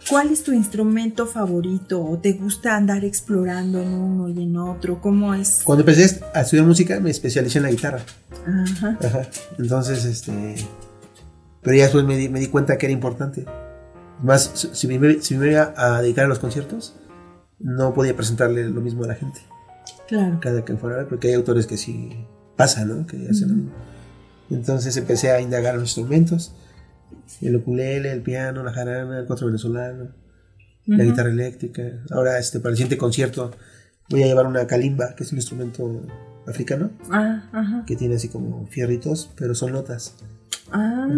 [0.09, 2.03] ¿cuál es tu instrumento favorito?
[2.03, 5.01] ¿O te gusta andar explorando en uno y en otro?
[5.01, 5.61] ¿Cómo es?
[5.65, 8.01] Cuando empecé a estudiar música, me especialicé en la guitarra.
[8.47, 8.99] Ajá.
[9.05, 9.29] Ajá.
[9.59, 10.57] Entonces, este.
[11.63, 13.45] Pero ya después me di, me di cuenta que era importante.
[14.23, 16.97] Más, si- me, si me iba a dedicar a los conciertos,
[17.61, 19.41] no podía presentarle lo mismo a la gente.
[20.07, 20.39] Claro.
[20.41, 22.11] cada que fuera, porque hay autores que sí
[22.57, 23.07] pasa, ¿no?
[23.07, 23.73] Que hacen lo mismo.
[24.51, 26.55] Entonces empecé a indagar los instrumentos,
[27.43, 30.09] el ukulele, el piano, la jarana, el cuatro venezolano,
[30.87, 31.83] la guitarra eléctrica.
[32.11, 33.51] Ahora, este, para el siguiente concierto,
[34.09, 36.07] voy a llevar una kalimba, que es un instrumento
[36.47, 37.85] africano, Ah, ajá.
[37.87, 40.15] que tiene así como fierritos, pero son notas.
[40.73, 41.09] Ah,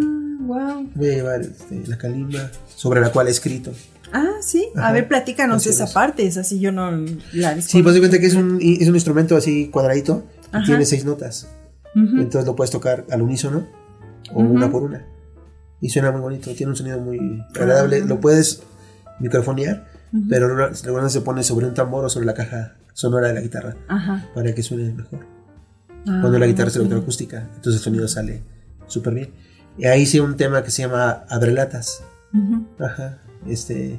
[0.40, 0.90] wow.
[0.94, 3.72] Voy a llevar este, la kalimba, sobre la cual he escrito.
[4.12, 4.68] Ah, sí.
[4.76, 6.26] A ver, platícanos esa parte.
[6.26, 6.90] Es así, yo no
[7.32, 10.84] la Sí, pues de cuenta que es un, es un instrumento así cuadradito, y tiene
[10.84, 11.48] seis notas.
[11.94, 13.66] Entonces lo puedes tocar al unísono
[14.32, 15.04] o una por una.
[15.80, 18.00] Y suena muy bonito, tiene un sonido muy agradable.
[18.02, 18.06] Ah.
[18.06, 18.62] Lo puedes
[19.18, 19.86] microfonear,
[20.28, 23.76] pero regularmente se pone sobre un tambor o sobre la caja sonora de la guitarra
[23.88, 24.28] Ajá.
[24.34, 25.20] para que suene mejor.
[26.06, 28.42] Ah, Cuando la guitarra es electroacústica, entonces el sonido sale
[28.90, 29.30] súper bien.
[29.78, 32.02] Y ahí hice un tema que se llama Abrelatas.
[32.34, 32.66] Ujú.
[32.84, 33.18] Ajá.
[33.46, 33.98] Este.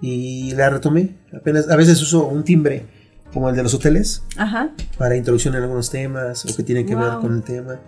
[0.00, 1.16] Y la retomé.
[1.32, 2.86] Apenas, a veces uso un timbre
[3.32, 4.70] como el de los hoteles Ajá.
[4.98, 7.80] para introducción en algunos temas o que tienen que ver con el tema.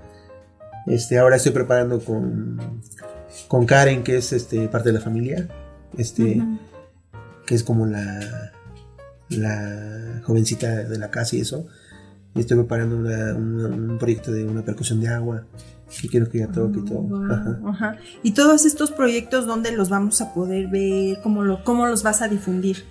[0.86, 2.80] Este, ahora estoy preparando con,
[3.48, 5.48] con Karen, que es este, parte de la familia,
[5.98, 6.42] este,
[7.46, 8.52] que es como la,
[9.30, 11.66] la jovencita de la casa y eso.
[12.34, 15.46] Y estoy preparando una- un, un proyecto de una percusión de agua
[16.02, 17.02] Y quiero que ella toque y todo.
[17.02, 17.60] Wow, Ajá.
[17.68, 17.96] ajá.
[18.22, 21.20] Y todos estos proyectos, ¿dónde los vamos a poder ver?
[21.22, 22.84] ¿Cómo, lo, cómo los vas a difundir?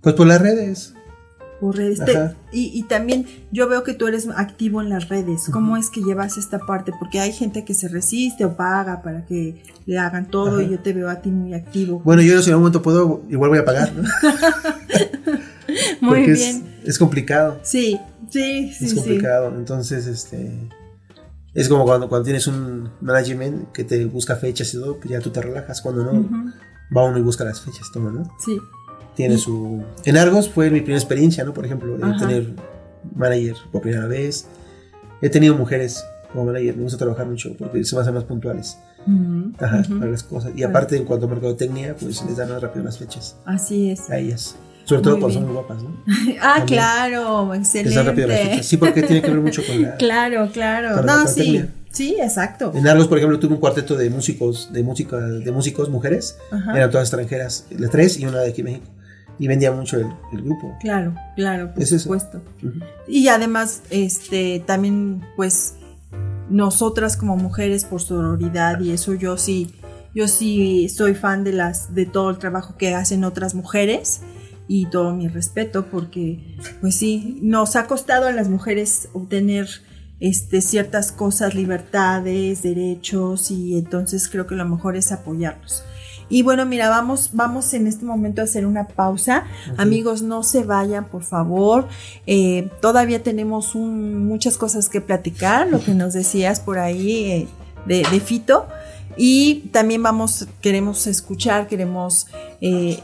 [0.00, 0.94] Pues por las redes.
[1.60, 1.98] Por redes.
[2.04, 5.48] Te- y, y también yo veo que tú eres activo en las redes.
[5.50, 6.92] ¿Cómo es que llevas esta parte?
[6.98, 10.78] Porque hay gente que se resiste o paga para que le hagan todo y yo
[10.78, 12.00] te veo a ti muy activo.
[12.04, 14.02] Bueno, yo si en algún momento puedo, igual voy a pagar, ¿no?
[16.00, 16.64] muy Porque bien.
[16.84, 17.58] Es, complicado.
[17.62, 17.98] Sí,
[18.30, 18.96] sí, sí, es sí.
[18.96, 19.52] complicado.
[19.56, 20.52] Entonces, este.
[21.54, 25.20] Es como cuando, cuando tienes un management que te busca fechas y todo, pues ya
[25.20, 25.80] tú te relajas.
[25.80, 26.28] Cuando no,
[26.96, 28.22] va uno y busca las fechas, todo, ¿no?
[28.44, 28.58] Sí.
[29.16, 29.82] Tiene su.
[30.04, 31.52] En Argos fue mi primera experiencia, ¿no?
[31.52, 32.18] Por ejemplo, de Ajá.
[32.18, 32.54] tener
[33.14, 34.46] manager por primera vez.
[35.20, 38.78] He tenido mujeres como manager, me gusta trabajar mucho porque se me hacen más puntuales
[39.06, 39.98] Ujú, Ajá, ujú.
[39.98, 40.52] para las cosas.
[40.54, 44.08] Y aparte, en cuanto a mercadotecnia, pues les dan más rápido las fechas Así es.
[44.10, 44.54] a ellas.
[44.88, 45.90] Sobre todo cuando son guapas, ¿no?
[46.40, 46.66] Ah, También.
[46.66, 48.62] claro, excelente.
[48.62, 49.96] Sí, porque tiene que ver mucho con la.
[49.98, 51.02] Claro, claro.
[51.02, 51.64] No, sí.
[51.90, 52.72] Sí, exacto.
[52.74, 56.76] En Argos, por ejemplo, tuve un cuarteto de músicos, de música, de músicos mujeres, Ajá.
[56.76, 58.86] eran todas extranjeras, las tres y una de aquí en México.
[59.38, 60.76] Y vendía mucho el, el grupo.
[60.80, 62.42] Claro, claro, por Es supuesto.
[62.62, 62.80] Ujú.
[63.06, 65.74] Y además, este, también, pues,
[66.50, 69.74] nosotras como mujeres por sororidad y eso yo sí,
[70.14, 74.20] yo sí soy fan de las, de todo el trabajo que hacen otras mujeres
[74.68, 79.66] y todo mi respeto porque, pues sí, nos ha costado a las mujeres obtener
[80.20, 85.82] este, ciertas cosas, libertades, derechos y entonces creo que lo mejor es apoyarlos.
[86.30, 89.44] Y bueno, mira, vamos, vamos en este momento a hacer una pausa.
[89.78, 91.88] Amigos, no se vayan, por favor.
[92.26, 97.48] Eh, todavía tenemos un- muchas cosas que platicar, lo que nos decías por ahí eh,
[97.86, 98.66] de, de Fito.
[99.16, 102.26] Y también vamos, queremos escuchar, queremos
[102.60, 102.98] eh,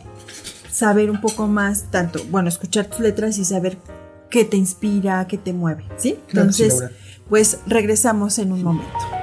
[0.75, 3.79] saber un poco más, tanto, bueno, escuchar tus letras y saber
[4.29, 6.19] qué te inspira, qué te mueve, ¿sí?
[6.29, 6.83] Entonces,
[7.29, 9.14] pues regresamos en un momento.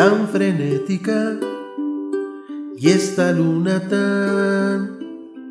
[0.00, 1.36] Tan frenética
[2.74, 4.98] y esta luna tan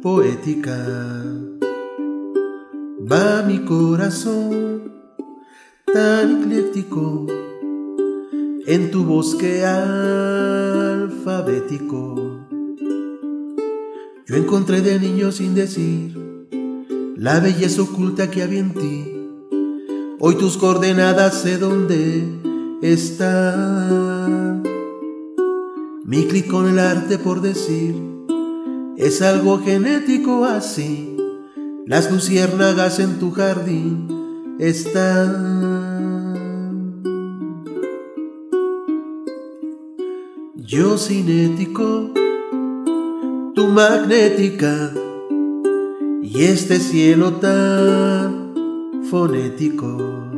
[0.01, 0.75] poética
[3.12, 4.91] va mi corazón
[5.93, 7.27] tan ecléctico
[8.65, 11.19] en tu bosque alfabético.
[14.25, 16.17] Yo encontré de niño sin decir
[17.15, 19.13] la belleza oculta que había en ti.
[20.19, 22.38] Hoy tus coordenadas sé dónde
[22.81, 24.63] están.
[26.03, 27.95] Mi clic con el arte por decir
[28.97, 31.15] es algo genético así.
[31.85, 34.07] Las luciérnagas en tu jardín
[34.59, 35.79] están.
[40.55, 42.11] Yo cinético,
[43.55, 44.91] tu magnética
[46.21, 48.53] y este cielo tan
[49.09, 50.28] fonético.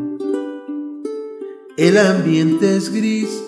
[1.77, 3.41] El ambiente es gris,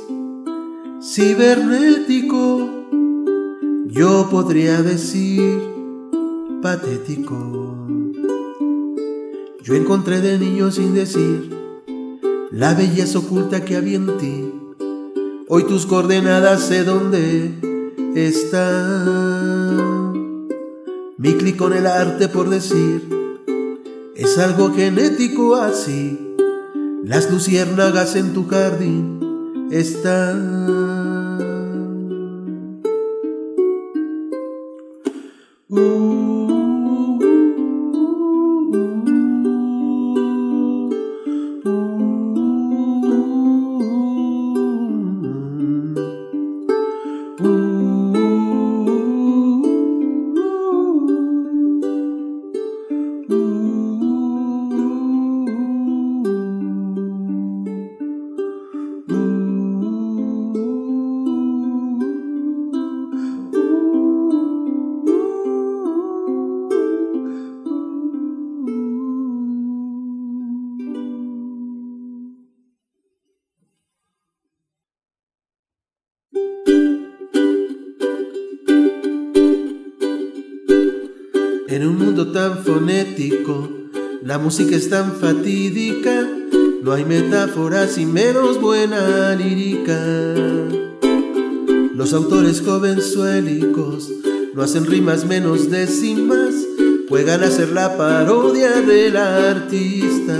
[1.02, 2.70] cibernético,
[3.88, 5.60] yo podría decir
[6.62, 7.36] patético.
[9.62, 11.54] Yo encontré de niño sin decir
[12.50, 14.54] la belleza oculta que había en ti.
[15.50, 17.52] Hoy tus coordenadas sé dónde
[18.16, 19.34] están.
[21.18, 23.02] Mi clic con el arte por decir
[24.16, 26.33] es algo genético así.
[27.06, 31.03] Las luciérnagas en tu jardín están.
[84.34, 86.28] La música es tan fatídica,
[86.82, 89.96] no hay metáforas y menos buena lírica.
[91.94, 94.10] Los autores jovenzuelicos
[94.56, 96.56] no hacen rimas menos décimas
[97.10, 100.36] juegan a ser la parodia del artista.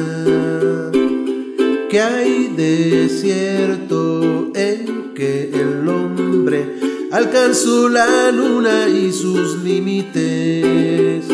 [1.92, 6.80] ¿Qué hay de cierto en que el hombre
[7.12, 11.33] alcanzó la luna y sus límites?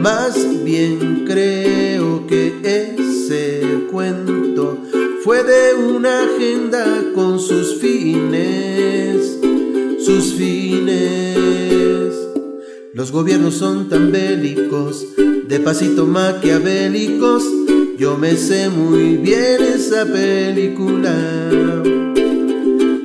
[0.00, 4.78] Más bien creo que ese cuento
[5.24, 6.84] fue de una agenda
[7.14, 9.38] con sus fines,
[9.98, 12.14] sus fines.
[12.94, 17.42] Los gobiernos son tan bélicos, de pasito maquiavélicos,
[17.98, 21.12] yo me sé muy bien esa película.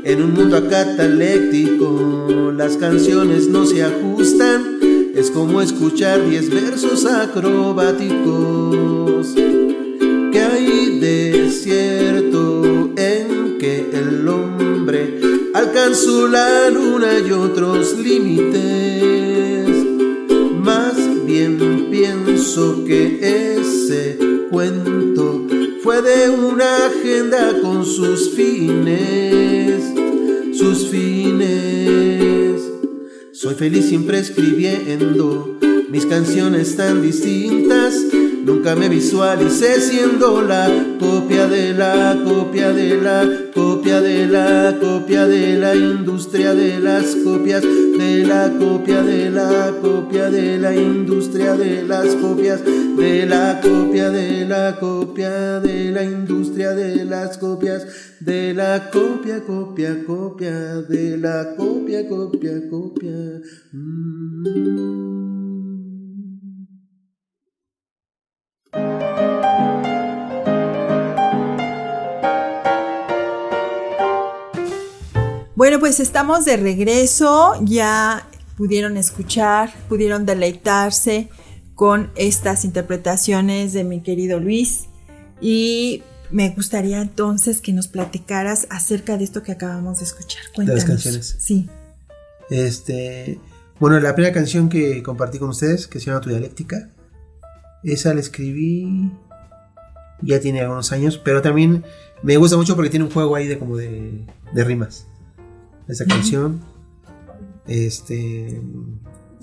[0.03, 4.72] En un mundo acataléctico, las canciones no se ajustan,
[5.13, 9.36] es como escuchar diez versos acrobáticos
[10.32, 15.19] que hay de cierto en que el hombre
[15.54, 19.69] alcanzó la luna y otros límites.
[20.60, 20.95] Más
[21.26, 24.17] bien pienso que ese
[24.49, 25.47] cuento
[25.84, 29.72] fue de una agenda con sus fines,
[33.63, 35.58] feliz siempre escribiendo.
[35.89, 37.95] Mis canciones tan distintas
[38.43, 43.25] Nunca me visualicé siendo la copia de la copia de la
[43.56, 49.73] copia de la copia de la industria de las copias de la copia de la
[49.82, 56.03] copia de la industria de las copias de la copia de la copia de la
[56.03, 57.88] industria de las copias
[58.19, 65.33] de la copia copia copia de la copia copia copia mm.
[75.63, 81.30] Bueno, pues estamos de regreso, ya pudieron escuchar, pudieron deleitarse
[81.73, 84.88] con estas interpretaciones de mi querido Luis
[85.39, 90.41] y me gustaría entonces que nos platicaras acerca de esto que acabamos de escuchar.
[90.54, 90.84] Cuéntanos.
[90.84, 91.38] De las canciones.
[91.39, 91.69] Sí.
[92.49, 93.39] Este,
[93.80, 96.89] bueno, la primera canción que compartí con ustedes, que se llama Tu dialéctica,
[97.86, 99.13] esa la escribí
[100.21, 101.86] ya tiene algunos años, pero también
[102.21, 105.08] me gusta mucho porque tiene un juego ahí de como de, de rimas
[105.88, 106.62] esa canción.
[107.67, 108.62] Este,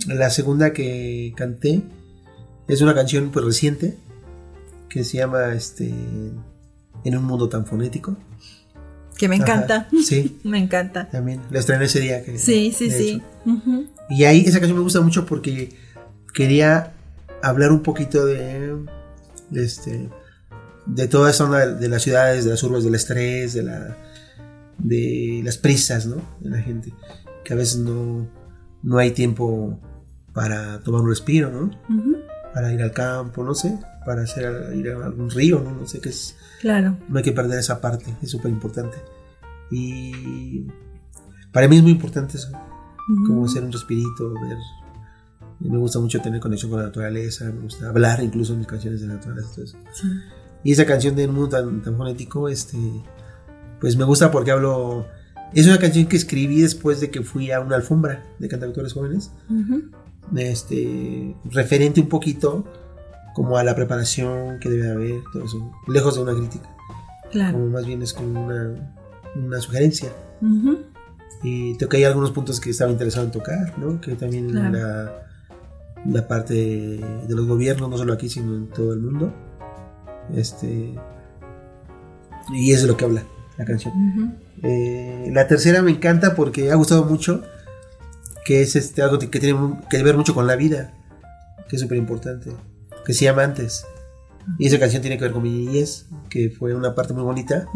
[0.06, 1.82] la segunda que canté
[2.68, 3.96] es una canción pues reciente
[4.88, 5.92] que se llama este
[7.04, 8.16] En un mundo tan fonético.
[9.16, 9.88] Que me encanta.
[10.04, 10.38] sí.
[10.44, 11.08] me encanta.
[11.10, 12.24] También la estrené ese día.
[12.24, 13.22] Que, sí, sí, sí.
[14.08, 15.70] Y ahí esa canción me gusta mucho porque
[16.32, 16.94] quería
[17.42, 18.76] hablar un poquito de,
[19.54, 20.08] este
[20.86, 23.96] de toda esa onda de las ciudades, de las urbes, del estrés, de la
[24.82, 26.16] de las prisas, ¿no?
[26.40, 26.92] De la gente,
[27.44, 28.28] que a veces no,
[28.82, 29.78] no hay tiempo
[30.32, 31.70] para tomar un respiro, ¿no?
[32.54, 35.72] Para ir al campo, no sé, para hacer, ir a algún río, ¿no?
[35.72, 36.36] No sé qué es.
[36.60, 36.96] Claro.
[37.08, 38.96] No hay que perder esa parte, es súper importante.
[39.70, 40.66] Y
[41.52, 42.50] para mí es muy importante eso,
[43.26, 44.58] como hacer un respirito, ver.
[45.60, 49.02] Me gusta mucho tener conexión con la naturaleza, me gusta hablar incluso en mis canciones
[49.02, 49.62] de naturaleza.
[50.64, 52.78] Y esa canción de un mundo tan, tan fonético, este,
[53.80, 55.06] pues me gusta porque hablo...
[55.52, 59.32] Es una canción que escribí después de que fui a una alfombra de cantautores jóvenes.
[60.36, 62.64] este, referente un poquito
[63.34, 66.68] como a la preparación que debe haber, todo eso, lejos de una crítica.
[67.32, 67.58] Claro.
[67.58, 68.92] Como más bien es como una,
[69.34, 70.12] una sugerencia.
[71.42, 74.00] Y toqué algunos puntos que estaba interesado en tocar, ¿no?
[74.00, 75.26] Que también la,
[76.06, 79.32] la parte de los gobiernos, no solo aquí, sino en todo el mundo.
[80.32, 80.94] Este,
[82.52, 83.24] y es de lo que habla
[83.60, 84.38] la canción.
[84.62, 87.42] Eh, la tercera me encanta porque ha gustado mucho,
[88.44, 90.94] que es este, algo que tiene que ver mucho con la vida,
[91.68, 92.50] que es súper importante,
[93.04, 93.84] que se llama Antes.
[94.58, 97.66] Y esa canción tiene que ver con mi niñez, que fue una parte muy bonita.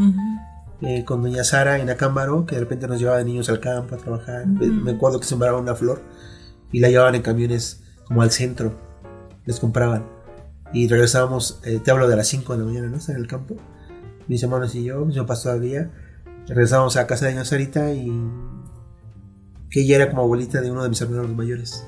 [0.80, 3.94] Eh, con doña Sara en Acámbaro, que de repente nos llevaba de niños al campo
[3.94, 4.46] a trabajar.
[4.46, 6.02] Me acuerdo que sembraban una flor
[6.72, 8.74] y la llevaban en camiones como al centro.
[9.44, 10.06] Les compraban.
[10.72, 12.98] Y regresábamos, eh, te hablo de las 5 de la mañana, ¿no?
[13.06, 13.56] en el campo
[14.28, 15.90] mis hermanos y yo, mis papás todavía,
[16.46, 18.12] regresamos a casa de doña Sarita y
[19.70, 21.86] que ella era como abuelita de uno de mis hermanos mayores,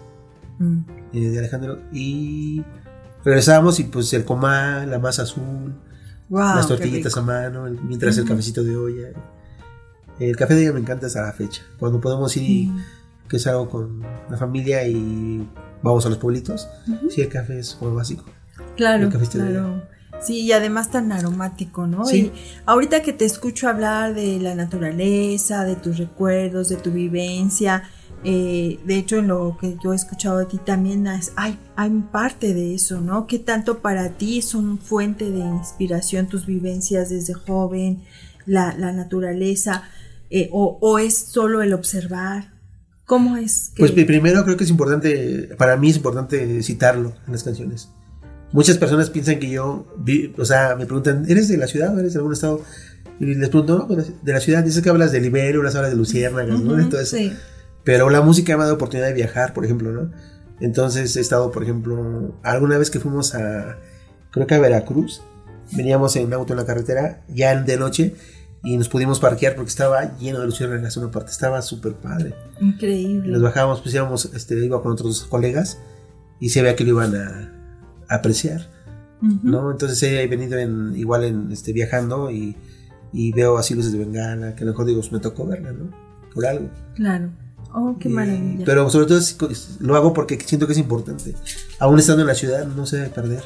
[0.59, 0.79] mm.
[1.13, 2.65] eh, de Alejandro, y
[3.25, 5.75] regresamos y pues el comal, la masa azul,
[6.29, 9.09] las tortillitas a mano, mientras el cafecito de olla.
[10.19, 12.71] El café de olla me encanta hasta la fecha, cuando podemos ir
[13.29, 15.49] que es algo con la familia y
[15.83, 16.69] vamos a los pueblitos,
[17.11, 18.25] sí, el café es como básico.
[18.77, 19.83] Claro, claro.
[20.23, 22.05] Sí, y además tan aromático, ¿no?
[22.05, 22.17] Sí.
[22.17, 22.33] Y
[22.65, 27.83] ahorita que te escucho hablar de la naturaleza, de tus recuerdos, de tu vivencia,
[28.25, 32.55] Eh, de hecho, en lo que yo he escuchado de ti también hay, hay parte
[32.55, 33.27] de eso, ¿no?
[33.27, 38.03] ¿Qué tanto para ti son fuente de inspiración tus vivencias desde joven,
[38.45, 39.85] la, naturaleza,
[40.31, 42.53] eh, o, es solo el observar?
[43.05, 43.71] ¿Cómo es?
[43.77, 47.91] Pues primero creo que es importante, para mí es importante citarlo en las canciones.
[48.57, 49.87] Muchas personas piensan que yo,
[50.39, 52.63] o sea, me preguntan, ¿eres de la ciudad o eres de algún estado?
[53.21, 55.99] Y les pregunto, no, pues, de la ciudad, dices que hablas de libélulas, hablas de
[55.99, 56.79] luciérnagas, ¿no?
[56.79, 57.33] Entonces,
[57.85, 60.11] Pero la música me ha dado oportunidad de viajar, por ejemplo, ¿no?
[60.59, 63.77] Entonces he estado, por ejemplo, alguna vez que fuimos a,
[64.31, 65.21] creo que a Veracruz,
[65.73, 68.15] veníamos en auto en la carretera, ya de noche,
[68.65, 72.33] y nos pudimos parquear porque estaba lleno de luciérnagas una parte, estaba súper padre.
[72.59, 73.29] Increíble.
[73.31, 75.77] Nos bajábamos, pues íbamos, este, iba con otros colegas,
[76.41, 77.56] y se veía que lo iban a,
[78.09, 78.69] apreciar,
[79.21, 79.71] ¿no?
[79.71, 82.57] Entonces he venido en, igual en, este, viajando y
[83.17, 85.91] y veo así luces de bengala, que a lo mejor digo, me tocó verla, ¿no?
[86.35, 86.69] Por algo.
[86.95, 87.31] Claro.
[87.73, 88.65] Oh, qué maravilla.
[88.65, 89.21] Pero sobre todo
[89.81, 91.35] lo hago porque siento que es importante.
[91.79, 93.43] Aún estando en la ciudad, no se debe perder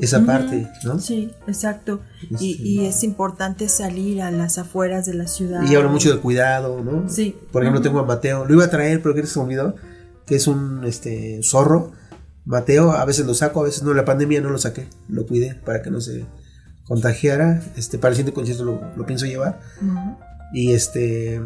[0.00, 0.98] esa parte, ¿no?
[0.98, 2.00] Sí, exacto.
[2.22, 5.62] Y, este, y, es importante salir a las afueras de la ciudad.
[5.62, 7.08] Y hablo mucho del cuidado, ¿no?
[7.08, 7.36] Sí.
[7.52, 8.44] Por ejemplo, tengo a Mateo.
[8.44, 9.76] Lo iba a traer, pero que se me olvidó.
[10.26, 11.92] Que es un este, zorro.
[12.50, 13.94] Mateo, a veces lo saco, a veces no.
[13.94, 14.88] La pandemia no lo saqué.
[15.08, 16.26] Lo cuidé para que no se
[16.84, 19.60] contagiara, este, para el siguiente concierto lo, pienso llevar.
[20.52, 21.40] Y este,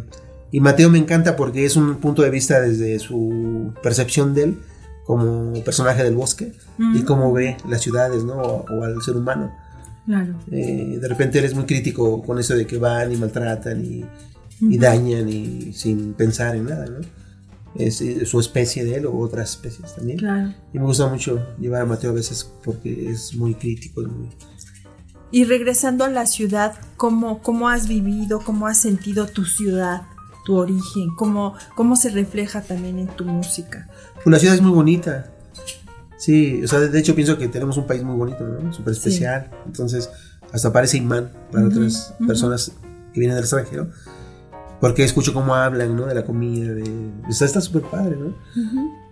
[0.50, 4.58] y Mateo me encanta porque es un punto de vista desde su percepción de él
[5.04, 6.54] como personaje del bosque
[6.94, 8.36] y cómo ve las ciudades, ¿no?
[8.36, 9.52] O, al ser humano.
[10.06, 10.38] Claro.
[10.50, 14.06] Eh, de repente él es muy crítico con eso de que van y maltratan y,
[14.78, 17.23] dañan y sin pensar en nada, ¿no?
[17.76, 20.18] Es, su especie de él o otras especies también.
[20.18, 20.54] Claro.
[20.72, 24.02] Y me gusta mucho llevar a Mateo a veces porque es muy crítico.
[24.02, 24.30] muy,
[25.34, 30.02] y regresando a la ciudad, ¿cómo, cómo has vivido, cómo has sentido tu ciudad,
[30.44, 33.88] tu origen, cómo, cómo se refleja también en tu música?
[34.22, 35.32] Pues la ciudad es muy bonita.
[36.18, 38.72] Sí, o sea, de hecho pienso que tenemos un país muy bonito, ¿no?
[38.72, 39.50] Súper especial.
[39.66, 40.08] Entonces,
[40.52, 42.70] hasta parece imán para otras personas
[43.12, 43.90] que vienen del extranjero.
[44.84, 46.04] Porque escucho cómo hablan, ¿no?
[46.04, 47.10] De la comida, de...
[47.30, 48.34] está súper padre, ¿no?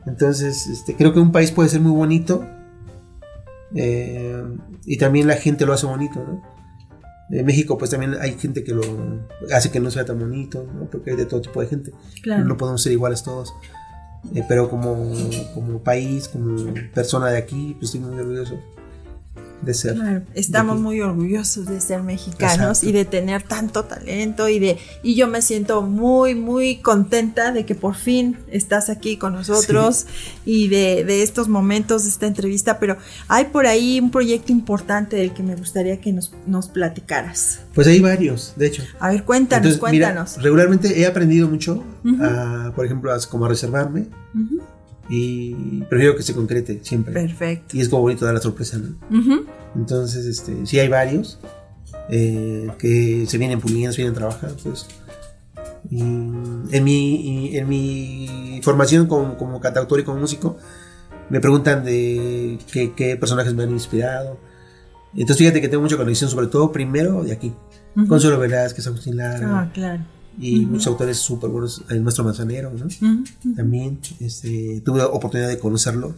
[0.04, 2.44] Entonces, este, creo que un país puede ser muy bonito
[3.74, 4.44] eh,
[4.84, 6.42] y también la gente lo hace bonito, ¿no?
[7.30, 8.82] En México, pues también hay gente que lo
[9.50, 10.90] hace que no sea tan bonito, ¿no?
[10.90, 11.94] Porque hay de todo tipo de gente.
[12.44, 13.54] No podemos ser iguales todos.
[14.34, 15.10] Eh, pero como,
[15.54, 18.60] como país, como persona de aquí, pues estoy muy orgulloso
[19.62, 20.24] de ser.
[20.34, 25.28] estamos muy orgullosos de ser mexicanos y de tener tanto talento y de y yo
[25.28, 30.06] me siento muy muy contenta de que por fin estás aquí con nosotros
[30.44, 32.96] y de, de, estos momentos de esta entrevista, pero
[33.28, 37.60] hay por ahí un proyecto importante del que me gustaría que nos, nos platicaras.
[37.74, 38.82] Pues hay varios, de hecho.
[38.98, 40.42] A ver, cuéntanos, cuéntanos.
[40.42, 41.84] regularmente he aprendido mucho,
[42.74, 44.06] por ejemplo, a, como a reservarme.
[45.14, 47.12] Y prefiero que se concrete siempre.
[47.12, 47.76] Perfecto.
[47.76, 48.96] Y es como bonito dar la sorpresa, ¿no?
[49.76, 51.38] Entonces, este, sí hay varios
[52.08, 54.86] eh, que se vienen puliendo, se vienen trabajando, pues.
[55.90, 60.56] Y en mi, en mi formación como, como cantautor y como músico,
[61.28, 64.38] me preguntan de qué, personajes me han inspirado.
[65.12, 67.52] Entonces fíjate que tengo mucha conexión, sobre todo primero de aquí.
[68.08, 69.60] Consuelo Velázquez, Agustín Lara.
[69.60, 70.02] Ah, claro
[70.38, 72.88] y muchos autores súper buenos, el maestro Manzanero, ¿no?
[73.54, 76.14] También este, tuve oportunidad de conocerlo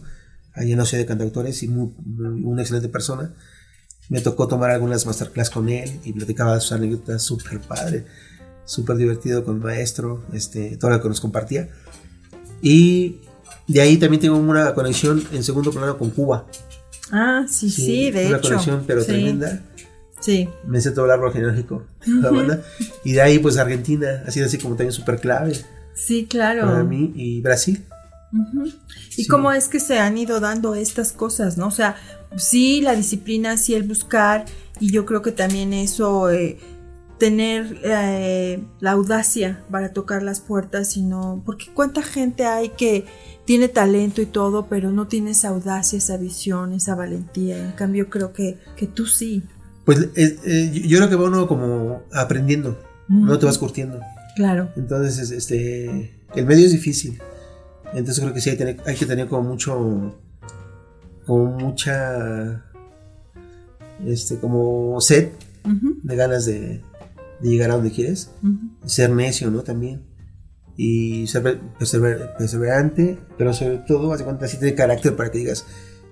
[0.53, 1.91] allá en la ciudad de cantautores y muy,
[2.43, 3.33] una excelente persona.
[4.09, 8.05] Me tocó tomar algunas masterclass con él y platicaba sus anécdotas súper padre,
[8.63, 11.69] súper divertido con el maestro, este, todo lo que nos compartía.
[12.61, 13.17] Y
[13.67, 16.45] de ahí también tengo una conexión en segundo plano con Cuba.
[17.11, 18.29] Ah, sí, sí, de hecho.
[18.29, 19.61] Una conexión pero tremenda
[20.25, 20.49] Sí.
[20.65, 22.63] Me sé todo el árbol genealógico la banda.
[23.03, 25.53] Y de ahí, pues Argentina ha sido así como también súper clave.
[25.93, 26.65] Sí, claro.
[26.65, 27.13] Para mí.
[27.15, 27.85] Y Brasil.
[29.15, 31.67] ¿Y cómo es que se han ido dando estas cosas, no?
[31.67, 31.95] O sea,
[32.37, 34.45] sí, la disciplina, sí, el buscar.
[34.79, 36.31] Y yo creo que también eso.
[36.31, 36.57] Eh,
[37.19, 43.05] tener eh, la audacia para tocar las puertas y no, porque cuánta gente hay que
[43.45, 47.57] tiene talento y todo, pero no tiene esa audacia, esa visión, esa valentía.
[47.57, 49.43] En cambio, creo que, que tú sí.
[49.85, 52.77] Pues eh, yo creo que va uno como aprendiendo,
[53.07, 53.99] no te vas curtiendo.
[54.35, 54.69] Claro.
[54.75, 57.19] Entonces, este, el medio es difícil.
[57.93, 60.19] Entonces creo que sí hay, que tener como mucho,
[61.25, 62.65] como mucha,
[64.05, 65.29] este, como sed
[66.03, 66.81] de ganas de,
[67.41, 68.31] llegar a donde quieres.
[68.85, 69.61] Ser necio, ¿no?
[69.61, 70.01] También.
[70.77, 75.65] Y ser perseverante, pero sobre todo, hace cuenta, así tiene carácter para que digas,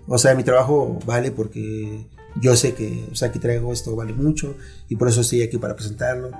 [0.08, 2.08] o sea, mi trabajo vale porque
[2.42, 4.56] yo sé que, o sea, aquí traigo esto vale mucho
[4.90, 6.32] y por eso estoy aquí para presentarlo.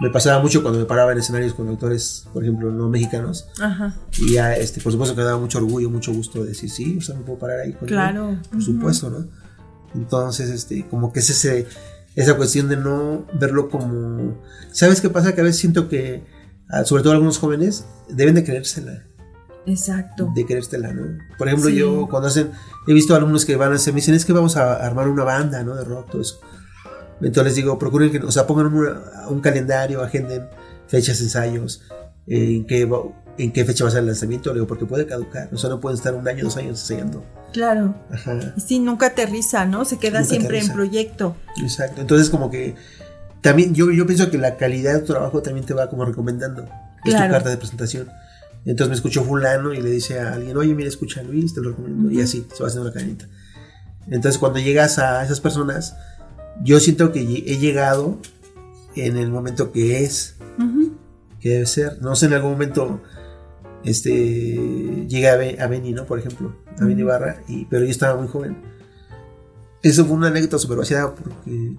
[0.00, 3.48] me pasaba mucho cuando me paraba en escenarios con autores, por ejemplo, no mexicanos.
[3.60, 3.96] Ajá.
[4.18, 7.00] Y ya, este, por supuesto que me daba mucho orgullo, mucho gusto decir, sí, o
[7.00, 8.30] sea, me puedo parar ahí con Claro.
[8.30, 8.62] él, Por Ujú.
[8.62, 9.26] supuesto, ¿no?
[9.94, 11.66] Entonces, este, como que es ese,
[12.14, 14.36] esa cuestión de no verlo como...
[14.70, 15.34] ¿Sabes qué pasa?
[15.34, 16.22] Que a veces siento que,
[16.68, 19.02] ah, sobre todo algunos jóvenes, deben de creérsela,
[19.66, 20.30] Exacto.
[20.34, 21.18] de creérsela, ¿no?
[21.36, 21.76] Por ejemplo, Sí.
[21.76, 22.50] yo cuando hacen,
[22.86, 25.24] he visto alumnos que van a hacer, me dicen, es que vamos a armar una
[25.24, 25.74] banda, ¿no?
[25.74, 26.40] De rock, todo eso.
[27.20, 30.46] Entonces les digo, procuren que, o sea, pongan una- un calendario, agenden
[30.86, 31.82] fechas, ensayos,
[32.26, 32.88] eh, en qué,
[33.38, 35.80] en qué fecha va a ser el lanzamiento, digo, porque puede caducar, o sea, no
[35.80, 37.24] pueden estar un año, dos años ensayando.
[37.52, 37.94] Claro.
[38.10, 39.84] Ajá, Y sí, nunca aterriza, ¿no?
[39.84, 40.74] Se queda Nunca siempre en aterriza.
[40.74, 41.36] proyecto.
[41.62, 42.00] exacto.
[42.00, 42.74] Entonces como que
[43.40, 46.64] también, yo, yo pienso que la calidad de tu trabajo también te va como recomendando.
[47.04, 47.26] Es Claro.
[47.26, 48.08] tu carta de presentación.
[48.64, 51.60] Entonces me escuchó fulano y le dice a alguien, oye, mira, escucha a Luis, te
[51.60, 52.10] lo recomiendo.
[52.10, 53.26] Y así, se va haciendo la cadenita.
[54.08, 55.96] Entonces cuando llegas a esas personas,
[56.62, 58.18] yo siento que he llegado
[58.94, 60.36] en el momento que es,
[61.40, 62.02] que debe ser.
[62.02, 63.00] No sé, en algún momento
[63.84, 66.04] este llegué a, Be- a Beni, ¿no?
[66.04, 67.02] Por ejemplo, a Beni.
[67.04, 68.56] Barra, y, pero yo estaba muy joven.
[69.82, 71.76] Eso fue una anécdota súper vaciada porque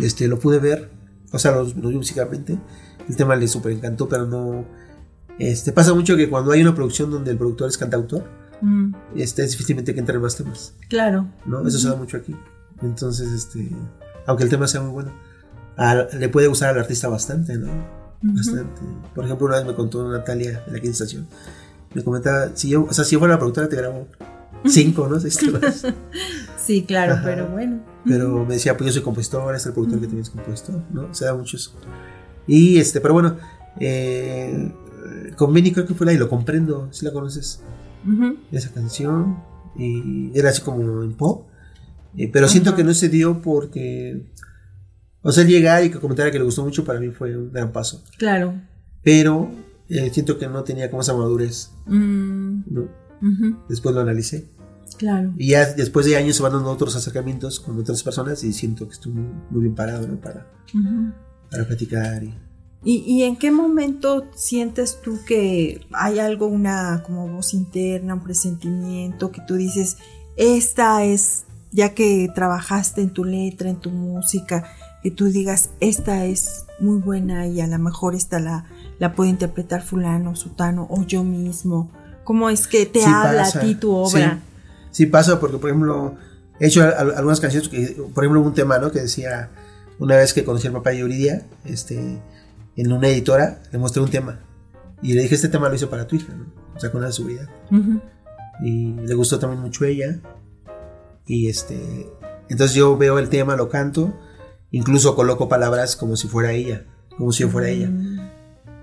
[0.00, 0.90] este, lo pude ver,
[1.32, 2.56] o sea, lo, lo vi musicalmente.
[3.08, 4.64] El tema le súper encantó, pero no.
[5.38, 8.24] Este, pasa mucho que cuando hay una producción donde el productor es cantautor,
[8.60, 11.26] Mm, este, es difícilmente que entren más temas, Claro.
[11.44, 11.66] ¿no?
[11.66, 12.34] Eso se da mucho aquí.
[12.82, 13.68] Entonces, este,
[14.26, 15.12] aunque el tema sea muy bueno,
[15.76, 17.66] al- le puede gustar al artista bastante, ¿no?
[17.66, 18.36] Ujú.
[18.36, 18.80] bastante.
[19.14, 21.26] Por ejemplo, una vez me contó Natalia de la quinta estación.
[21.94, 24.06] Me comentaba, si yo, o sea, si yo fuera la productora te grabo
[24.66, 25.20] cinco, ¿no?
[25.20, 25.84] Seis temas.
[26.56, 27.22] Sí, claro, Ajá.
[27.24, 27.80] pero bueno.
[28.06, 31.12] Pero me decía, pues yo soy compositor, es el productor que también es compositor, ¿no?
[31.12, 31.72] Se da mucho eso.
[32.46, 33.36] Y este, pero bueno,
[33.80, 34.72] eh,
[35.36, 37.62] con Benny creo que fue la y lo comprendo, si la conoces,
[38.06, 38.36] Ujú.
[38.52, 39.38] esa canción.
[39.76, 41.48] Y era así como en pop.
[42.16, 42.76] eh, pero siento Ajá.
[42.76, 44.24] que no se dio porque.
[45.22, 47.72] O sea, llegar y que comentara que le gustó mucho para mí fue un gran
[47.72, 48.02] paso.
[48.18, 48.54] Claro.
[49.02, 49.50] pero
[49.88, 51.70] eh, siento que no tenía como esa madurez.
[51.86, 52.82] Mm, ¿no?
[53.22, 53.56] ujú.
[53.68, 54.48] Después lo analicé.
[54.98, 55.32] Claro.
[55.36, 58.86] Y ya después de años se van dando otros acercamientos con otras personas y siento
[58.86, 60.20] que estoy muy, muy bien parado ¿no?
[60.20, 60.46] para,
[61.50, 62.22] para platicar.
[62.22, 62.32] Y,
[62.84, 68.22] ¿Y, y en qué momento sientes tú que hay algo, una como voz interna, un
[68.22, 69.96] presentimiento, que tú dices,
[70.36, 74.64] esta es, ya que trabajaste en tu letra, en tu música,
[75.02, 78.66] que tú digas, esta es muy buena y a lo mejor esta la,
[78.98, 81.90] la puede interpretar fulano, sutano o yo mismo?
[82.24, 84.40] ¿Cómo es que te Sí habla pasa, a ti tu obra?
[84.90, 86.14] Sí, pasa porque, por ejemplo,
[86.60, 88.90] he hecho al- algunas canciones, que, por ejemplo, un tema ¿no?
[88.92, 89.50] que decía,
[89.98, 92.18] una vez que conocí al papá de Yuridia, este,
[92.76, 94.40] en una editora, le mostré un tema.
[95.02, 96.46] Y le dije, este tema lo hizo para tu hija, ¿no?
[96.74, 97.48] O sea, con una seguridad.
[97.70, 98.00] Ujú.
[98.62, 100.20] y le gustó también mucho ella.
[101.26, 102.06] Y este,
[102.48, 104.14] entonces yo veo el tema, lo canto,
[104.70, 106.84] incluso coloco palabras como si fuera ella,
[107.16, 108.18] como si yo fuera ella, Mm,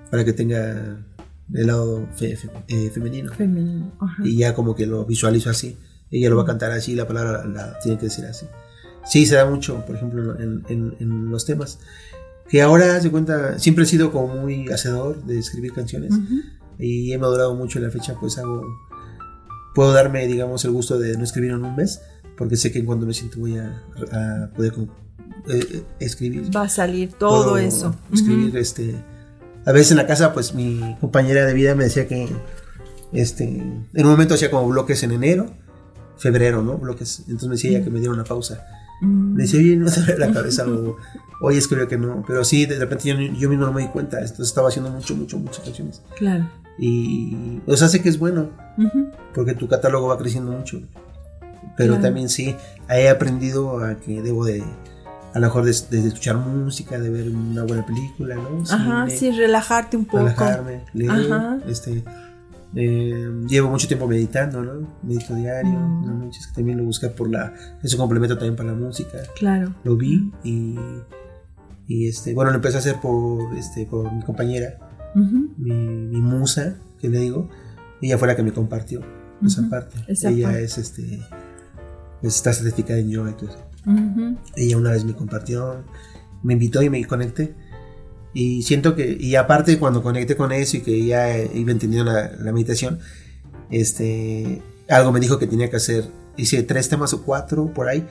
[0.09, 1.05] para que tenga
[1.53, 3.31] el lado fe- fe- eh, femenino.
[3.33, 3.91] Femenino.
[3.99, 4.23] Ajá.
[4.25, 5.77] Y ya como que lo visualizo así.
[6.09, 8.45] Ella lo va a cantar así, la palabra la, la tiene que decir así.
[9.05, 11.79] Sí, se da mucho, por ejemplo, en, en- en los temas.
[12.51, 16.13] Que ahora, se cuenta, siempre he sido como muy hacedor de escribir canciones
[16.77, 18.65] y he madurado mucho en la fecha, pues hago,
[19.73, 22.01] puedo darme, digamos, el gusto de no escribir en un mes,
[22.37, 23.81] porque sé que cuando me siento voy a,
[24.11, 24.73] a poder
[25.47, 26.53] eh, eh, escribir.
[26.53, 27.95] Va a salir todo eso.
[28.11, 28.95] Escribir, este,
[29.65, 32.27] a veces en la casa, pues mi compañera de vida me decía que,
[33.13, 35.53] este, en un momento hacía como bloques en enero,
[36.17, 36.77] febrero, ¿no?
[36.77, 37.19] Bloques.
[37.27, 38.65] Entonces me decía ella que me diera una pausa.
[39.01, 40.95] Me decía, oye, no te la cabeza o,
[41.41, 42.23] oye, escribió que no.
[42.27, 44.19] Pero sí, de repente yo, yo mismo no me di cuenta.
[44.19, 46.01] Entonces estaba haciendo mucho, mucho, muchas canciones.
[46.17, 46.47] Claro.
[46.77, 48.49] Y, o sea, sé que es bueno,
[49.33, 50.81] porque tu catálogo va creciendo mucho.
[51.77, 52.01] Pero Claro.
[52.01, 52.55] también sí,
[52.89, 54.63] he aprendido a que debo de,
[55.33, 58.63] a lo mejor, de, de escuchar música, de ver una buena película, ¿no?
[58.69, 60.19] Ajá, sí, relajarte un poco.
[60.19, 61.59] relajarme, leer, Ajá.
[61.67, 62.03] este...
[62.75, 64.87] eh, llevo mucho tiempo meditando, ¿no?
[65.03, 66.29] Medito diario, Mm.
[66.31, 67.53] que también lo busqué por la...
[67.83, 69.73] Es un complemento también para la música Claro.
[69.83, 70.75] lo vi y,
[71.87, 74.77] y este, bueno, lo empecé a hacer por, este, por mi compañera,
[75.15, 77.49] mi, mi musa, que le digo,
[78.01, 79.01] ella fue la que me compartió
[79.45, 79.97] esa parte.
[80.07, 80.63] esa ella parte.
[80.63, 81.19] es, este,
[82.21, 83.59] pues, está certificada en yoga y todo eso.
[83.85, 84.37] Ujú.
[84.55, 85.83] Ella una vez me compartió,
[86.43, 87.55] me invitó y me conecté.
[88.33, 92.31] Y siento que, y aparte cuando conecté con eso y que ya iba entendiendo la,
[92.39, 92.99] la meditación,
[93.69, 98.05] este, algo me dijo que tenía que hacer, hice tres temas o cuatro por ahí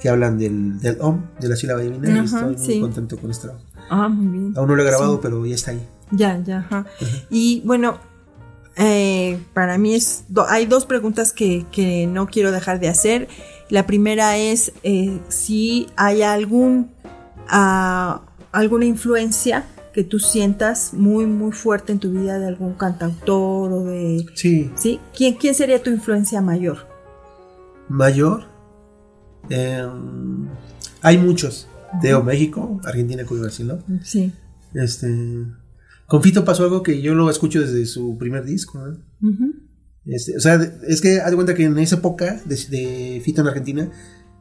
[0.00, 3.48] que hablan del, del OM, de la sílaba divina, y estoy muy contento con este
[3.48, 3.66] trabajo.
[3.90, 4.54] Ah, muy bien.
[4.56, 5.18] Aún no lo he grabado, Sí.
[5.22, 5.86] pero ya está ahí.
[6.10, 6.86] Ya, ya, ajá.
[7.28, 7.98] Y bueno,
[8.76, 13.28] eh, para mí es, do- hay dos preguntas que, que no quiero dejar de hacer.
[13.68, 16.90] La primera es eh, si hay algún
[17.48, 18.22] ah,
[18.52, 23.84] alguna influencia que tú sientas muy, muy fuerte en tu vida de algún cantautor o
[23.84, 24.24] de...
[24.34, 24.70] Sí.
[24.76, 25.00] ¿Sí?
[25.16, 26.86] ¿Quién, quién sería tu influencia mayor?
[27.88, 28.44] Mayor.
[29.48, 29.84] Eh,
[31.02, 31.66] hay muchos.
[32.00, 33.78] De México, Argentina, Cuba Brasil, ¿no?
[34.04, 34.32] Sí.
[34.74, 35.08] Este.
[36.06, 38.96] Con Fito pasó algo que yo lo escucho desde su primer disco, ¿no?
[40.06, 40.54] Este, o sea,
[40.86, 43.90] es que haz de cuenta que en esa época de, de Fito en Argentina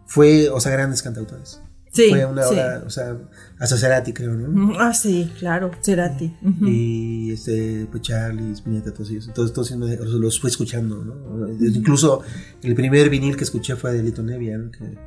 [0.06, 1.60] fue, o sea, grandes cantautores.
[1.92, 2.10] Sí.
[2.10, 2.54] fue una sí.
[2.54, 3.18] hora, o sea,
[3.58, 4.72] hasta Cerati, creo, ¿no?
[4.72, 4.80] Ujú.
[4.80, 6.36] Ah, sí, claro, Cerati.
[6.62, 9.28] Y este, pues Charlie, Spinetta, todos ellos.
[9.28, 11.48] Entonces, todos ellos los, fui escuchando, ¿no?
[11.50, 12.22] Incluso
[12.62, 14.72] el primer vinil que escuché fue de Lito Nevia, ¿no?
[14.72, 14.98] Que,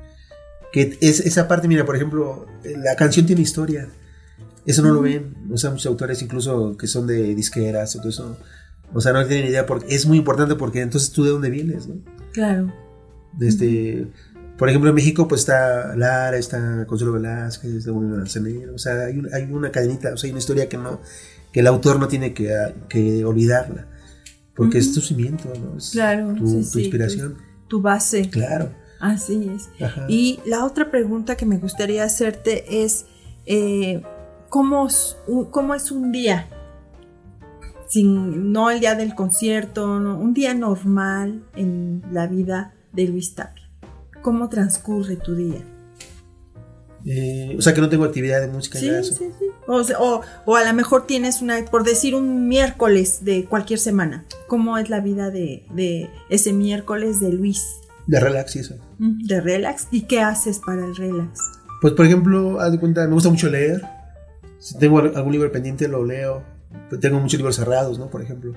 [0.73, 3.89] que es, esa parte, mira, por ejemplo, la canción tiene historia.
[4.67, 5.35] Eso no lo ven.
[5.53, 8.37] O sea, muchos autores, incluso que son de disqueras, o todo eso.
[8.95, 9.67] O sea, no tienen idea.
[9.67, 11.97] Porque es muy importante porque entonces tú de dónde vienes, ¿no?
[12.33, 12.73] Claro.
[13.33, 14.09] Desde,
[14.63, 18.77] por ejemplo, en México, pues está Lara, está Consuelo Velázquez, está William Manzanero.
[18.77, 21.01] O sea, hay, un- hay una cadenita, o sea, hay una historia que no,
[21.53, 22.49] que el autor no tiene que,
[22.89, 23.89] que olvidarla.
[24.55, 25.79] Porque es tu cimiento, ¿no?
[25.79, 27.39] Es Claro, tu, sí, tu sí, inspiración.
[27.67, 28.31] Tu base.
[28.31, 28.71] Claro.
[29.01, 29.69] Así es.
[29.83, 30.05] Ajá.
[30.09, 33.07] Y la otra pregunta que me gustaría hacerte es,
[33.47, 34.01] eh,
[34.49, 36.47] ¿cómo, es un- ¿cómo es un día?
[37.89, 43.35] Sin, no el día del concierto, no, un día normal en la vida de Luis
[43.35, 43.62] Tapia.
[44.23, 45.61] ¿Cómo transcurre tu día?
[47.05, 49.15] Eh, o sea, que no tengo actividad de música Sí, eso.
[49.15, 49.47] sí, sí.
[49.67, 53.81] O, sea, o- o a lo mejor tienes una, por decir un miércoles de cualquier
[53.81, 54.25] semana.
[54.47, 57.65] ¿Cómo es la vida de, de ese miércoles de Luis?
[58.07, 58.77] De relax y eso.
[58.99, 59.89] De relax.
[59.91, 61.41] ¿Y qué haces para el relax?
[61.81, 63.83] Pues, por ejemplo, haz de cuenta, me gusta mucho leer.
[64.61, 66.45] Si tengo al- algún libro pendiente, lo leo.
[67.01, 68.11] Tengo muchos libros cerrados, ¿no?
[68.11, 68.53] Por ejemplo.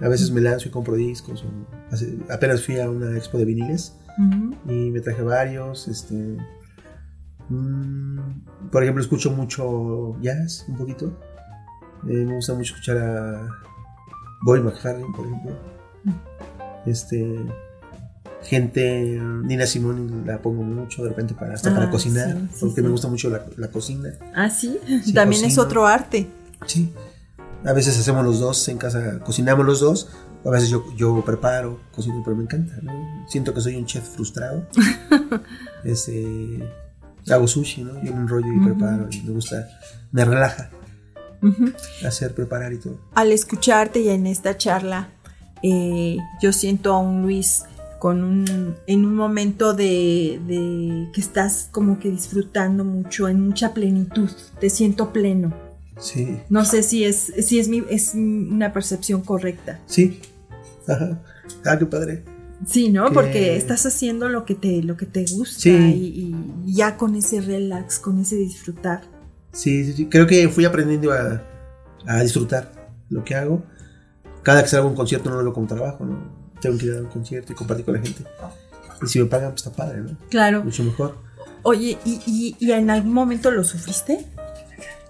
[0.00, 1.44] A veces me lanzo y compro discos.
[1.44, 3.94] o apenas fui a una expo de viniles
[4.68, 5.88] Y me traje varios.
[5.88, 6.36] Este,
[7.48, 8.18] mm,
[8.70, 11.18] por ejemplo, escucho mucho jazz, un poquito.
[12.08, 13.48] Eh, me gusta mucho escuchar a
[14.42, 15.52] Boy McFarlane, por ejemplo.
[16.86, 17.36] Este,
[18.42, 22.56] gente, Nina Simone la pongo mucho de repente para, hasta Ah, para cocinar, sí, sí,
[22.60, 22.82] porque sí.
[22.82, 24.10] me gusta mucho la, la cocina.
[24.34, 24.78] Ah, sí.
[25.14, 26.26] También es otro arte.
[26.66, 26.92] Sí.
[27.64, 30.08] A veces hacemos los dos en casa, cocinamos los dos.
[30.44, 32.74] A veces yo, yo preparo, cocino, pero me encanta.
[32.82, 32.92] ¿no?
[33.28, 34.66] Siento que soy un chef frustrado.
[35.84, 36.68] este,
[37.30, 37.94] hago sushi, ¿no?
[38.02, 39.08] Yo me enrollo y preparo.
[39.10, 39.68] Y me gusta,
[40.10, 40.70] me relaja
[42.06, 42.98] hacer, preparar y todo.
[43.14, 45.08] Al escucharte y en esta charla,
[45.62, 47.64] eh, yo siento a un Luis
[47.98, 53.74] con un, en un momento de, de que estás como que disfrutando mucho, en mucha
[53.74, 54.30] plenitud.
[54.60, 55.52] Te siento pleno.
[56.02, 59.80] Sí, No sé si es, si es, mi, es una percepción correcta.
[59.86, 60.20] sí.
[60.88, 61.22] Ajá.
[61.64, 62.24] Ah, qué padre.
[62.66, 63.06] Sí, ¿no?
[63.08, 65.70] Que- Porque estás haciendo lo que te, lo que te gusta Sí.
[65.70, 66.34] y,
[66.66, 69.02] y ya con ese relax, con ese disfrutar.
[69.52, 70.06] Sí, sí, sí.
[70.06, 71.42] Creo que fui aprendiendo a,
[72.06, 72.72] a disfrutar
[73.10, 73.62] lo que hago.
[74.42, 76.18] Cada que salgo a un concierto no lo veo como trabajo, ¿no?
[76.60, 78.24] Tengo que ir a un concierto y compartir con la gente.
[79.02, 80.16] Y si me pagan, pues está padre, ¿no?
[80.30, 80.64] Claro.
[80.64, 81.16] Mucho mejor.
[81.62, 84.26] Oye, ¿y, y, y en algún momento lo sufriste?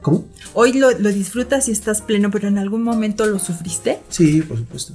[0.02, 0.26] ¿Cómo?
[0.54, 4.00] Hoy lo, lo disfrutas y estás pleno, pero en algún momento lo sufriste.
[4.08, 4.94] Sí, por supuesto.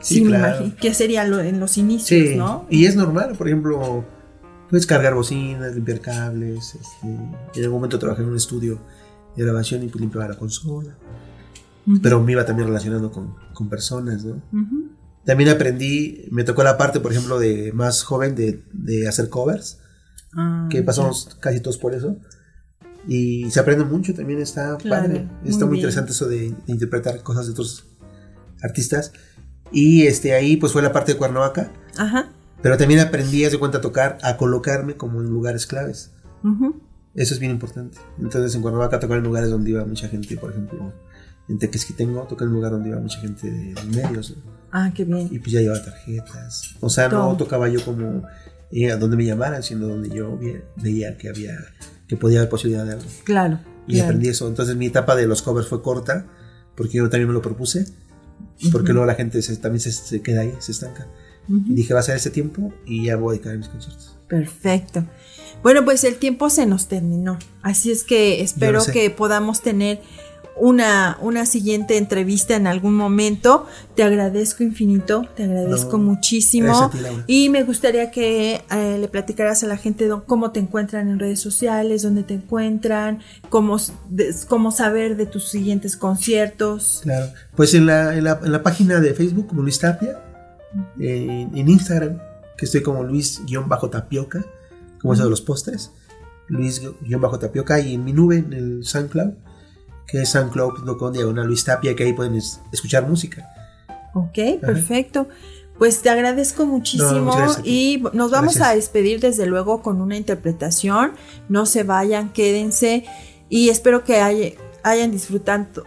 [0.00, 0.72] Sí, me claro.
[0.80, 2.64] ¿Qué sería lo- en los inicios, Sí, no?
[2.70, 4.04] y es normal, por ejemplo,
[4.70, 6.74] puedes cargar bocinas, limpiar cables.
[6.76, 8.80] Este, en algún momento trabajé en un estudio
[9.36, 10.96] de grabación y pues limpiaba la consola.
[12.02, 14.40] Pero me iba también relacionando con, con personas, ¿no?
[15.24, 19.78] También aprendí, me tocó la parte, por ejemplo, de más joven de, de hacer covers,
[20.32, 22.16] Ah, que pasamos casi todos por eso.
[23.08, 25.28] Y se aprende mucho, también está Claro, padre.
[25.42, 25.80] muy Está muy, bien.
[25.80, 27.86] interesante eso de, de interpretar cosas de otros
[28.62, 29.12] artistas.
[29.72, 31.72] Y este, ahí pues fue la parte de Cuernavaca.
[31.96, 32.28] Ajá.
[32.62, 36.12] Pero también aprendí, de cuenta, a tocar, a colocarme como en lugares claves.
[36.44, 36.80] Ujú.
[37.14, 37.98] Eso es bien importante.
[38.18, 40.92] Entonces en Cuernavaca tocar en lugares donde iba mucha gente, por ejemplo,
[41.48, 44.36] en Tequesquitengo tocar en un lugar donde iba mucha gente de medios.
[44.70, 45.28] Ah, qué bien.
[45.32, 46.76] Y pues ya llevaba tarjetas.
[46.80, 47.30] O sea, Todo.
[47.30, 48.22] no tocaba yo como
[48.70, 50.38] eh, a donde me llamaran, sino donde yo
[50.76, 51.56] veía que había,
[52.10, 53.04] que podía haber posibilidad de algo.
[53.22, 53.60] Claro.
[53.86, 54.06] Y claro.
[54.06, 54.48] aprendí eso.
[54.48, 56.26] Entonces mi etapa de los covers fue corta,
[56.74, 57.86] porque yo también me lo propuse,
[58.72, 61.06] porque luego la gente se- también se, se queda ahí, se estanca.
[61.48, 64.16] Y dije, va a ser ese tiempo y ya voy a dedicar a mis conciertos.
[64.28, 65.04] Perfecto.
[65.62, 67.38] Bueno, pues el tiempo se nos terminó.
[67.62, 70.00] Así es que espero que podamos tener
[70.60, 73.66] una, una siguiente entrevista en algún momento.
[73.96, 76.90] Te agradezco infinito, te agradezco No, muchísimo.
[76.90, 76.98] ti.
[77.26, 81.40] Y me gustaría que eh, le platicaras a la gente cómo te encuentran en redes
[81.40, 87.00] sociales, dónde te encuentran, cómo, de- cómo saber de tus siguientes conciertos.
[87.02, 87.26] Claro.
[87.56, 90.20] Pues en la, en la, en la página de Facebook, como Luis Tapia,
[91.00, 92.18] eh, en Instagram,
[92.56, 94.44] que estoy como Luis-Tapioca,
[95.00, 95.90] como eso de los postres.
[96.48, 99.32] Luis-Tapioca y en mi nube, en el SoundCloud,
[100.10, 102.34] que es soundcloud.com diagonal Luis Tapia, que ahí pueden
[102.72, 103.48] escuchar música.
[104.14, 105.28] Ok, perfecto.
[105.78, 107.32] Pues te agradezco muchísimo
[107.64, 111.12] y nos vamos a despedir desde luego con una interpretación.
[111.48, 113.04] No se vayan, quédense
[113.48, 115.84] y espero que hayan disfrutado,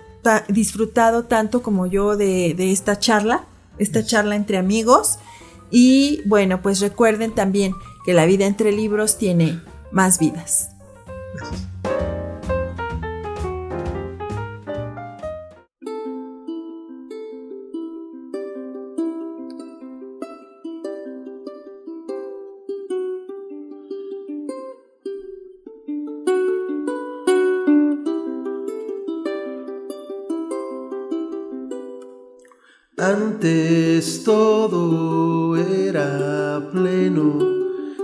[0.48, 3.46] disfrutado tanto como yo de, esta charla,
[3.78, 5.20] esta charla entre amigos.
[5.70, 9.62] Y bueno, pues recuerden también que la vida entre libros tiene
[9.92, 10.70] más vidas.
[33.14, 37.38] Antes todo era pleno,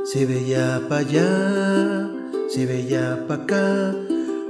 [0.06, 2.12] se veía para allá,
[2.48, 3.96] se veía para acá.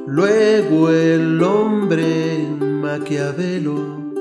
[0.05, 4.11] Luego el hombre Maquiavelo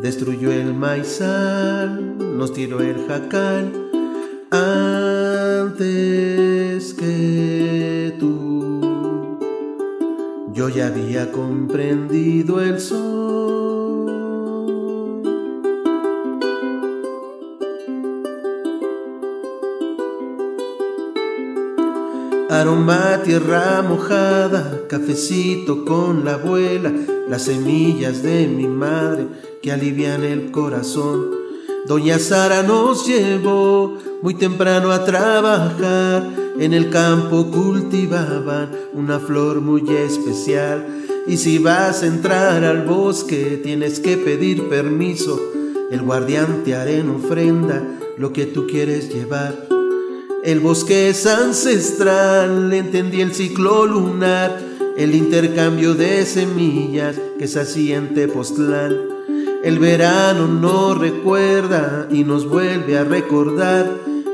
[0.00, 3.70] destruyó el maizal, nos tiró el jacal.
[4.50, 5.84] Antes
[6.94, 9.38] que tú,
[10.54, 13.51] yo ya había comprendido el sol
[22.62, 26.92] Aroma tierra mojada, cafecito con la abuela,
[27.28, 29.26] las semillas de mi madre
[29.60, 31.26] que alivian el corazón.
[31.88, 39.82] Doña Sara nos llevó muy temprano a trabajar, en el campo cultivaban una flor muy
[39.90, 40.86] especial.
[41.26, 45.36] Y si vas a entrar al bosque tienes que pedir permiso,
[45.90, 47.82] el guardián te hará en ofrenda
[48.18, 49.71] lo que tú quieres llevar.
[50.42, 54.60] El bosque es ancestral, entendí el ciclo lunar,
[54.96, 59.08] el intercambio de semillas que se hacía en.
[59.62, 63.88] El verano nos recuerda y nos vuelve a recordar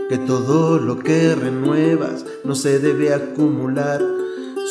[0.08, 4.02] que todo lo que renuevas no se debe acumular.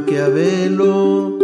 [0.00, 1.38] Maquiavelo.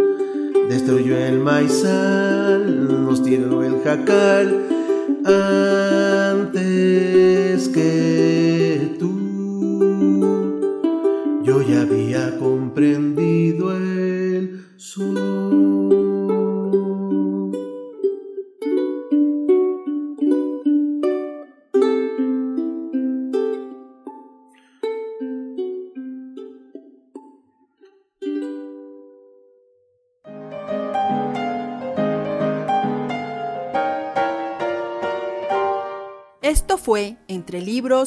[0.70, 4.75] Destruyó el maizal, nos tiró el jacal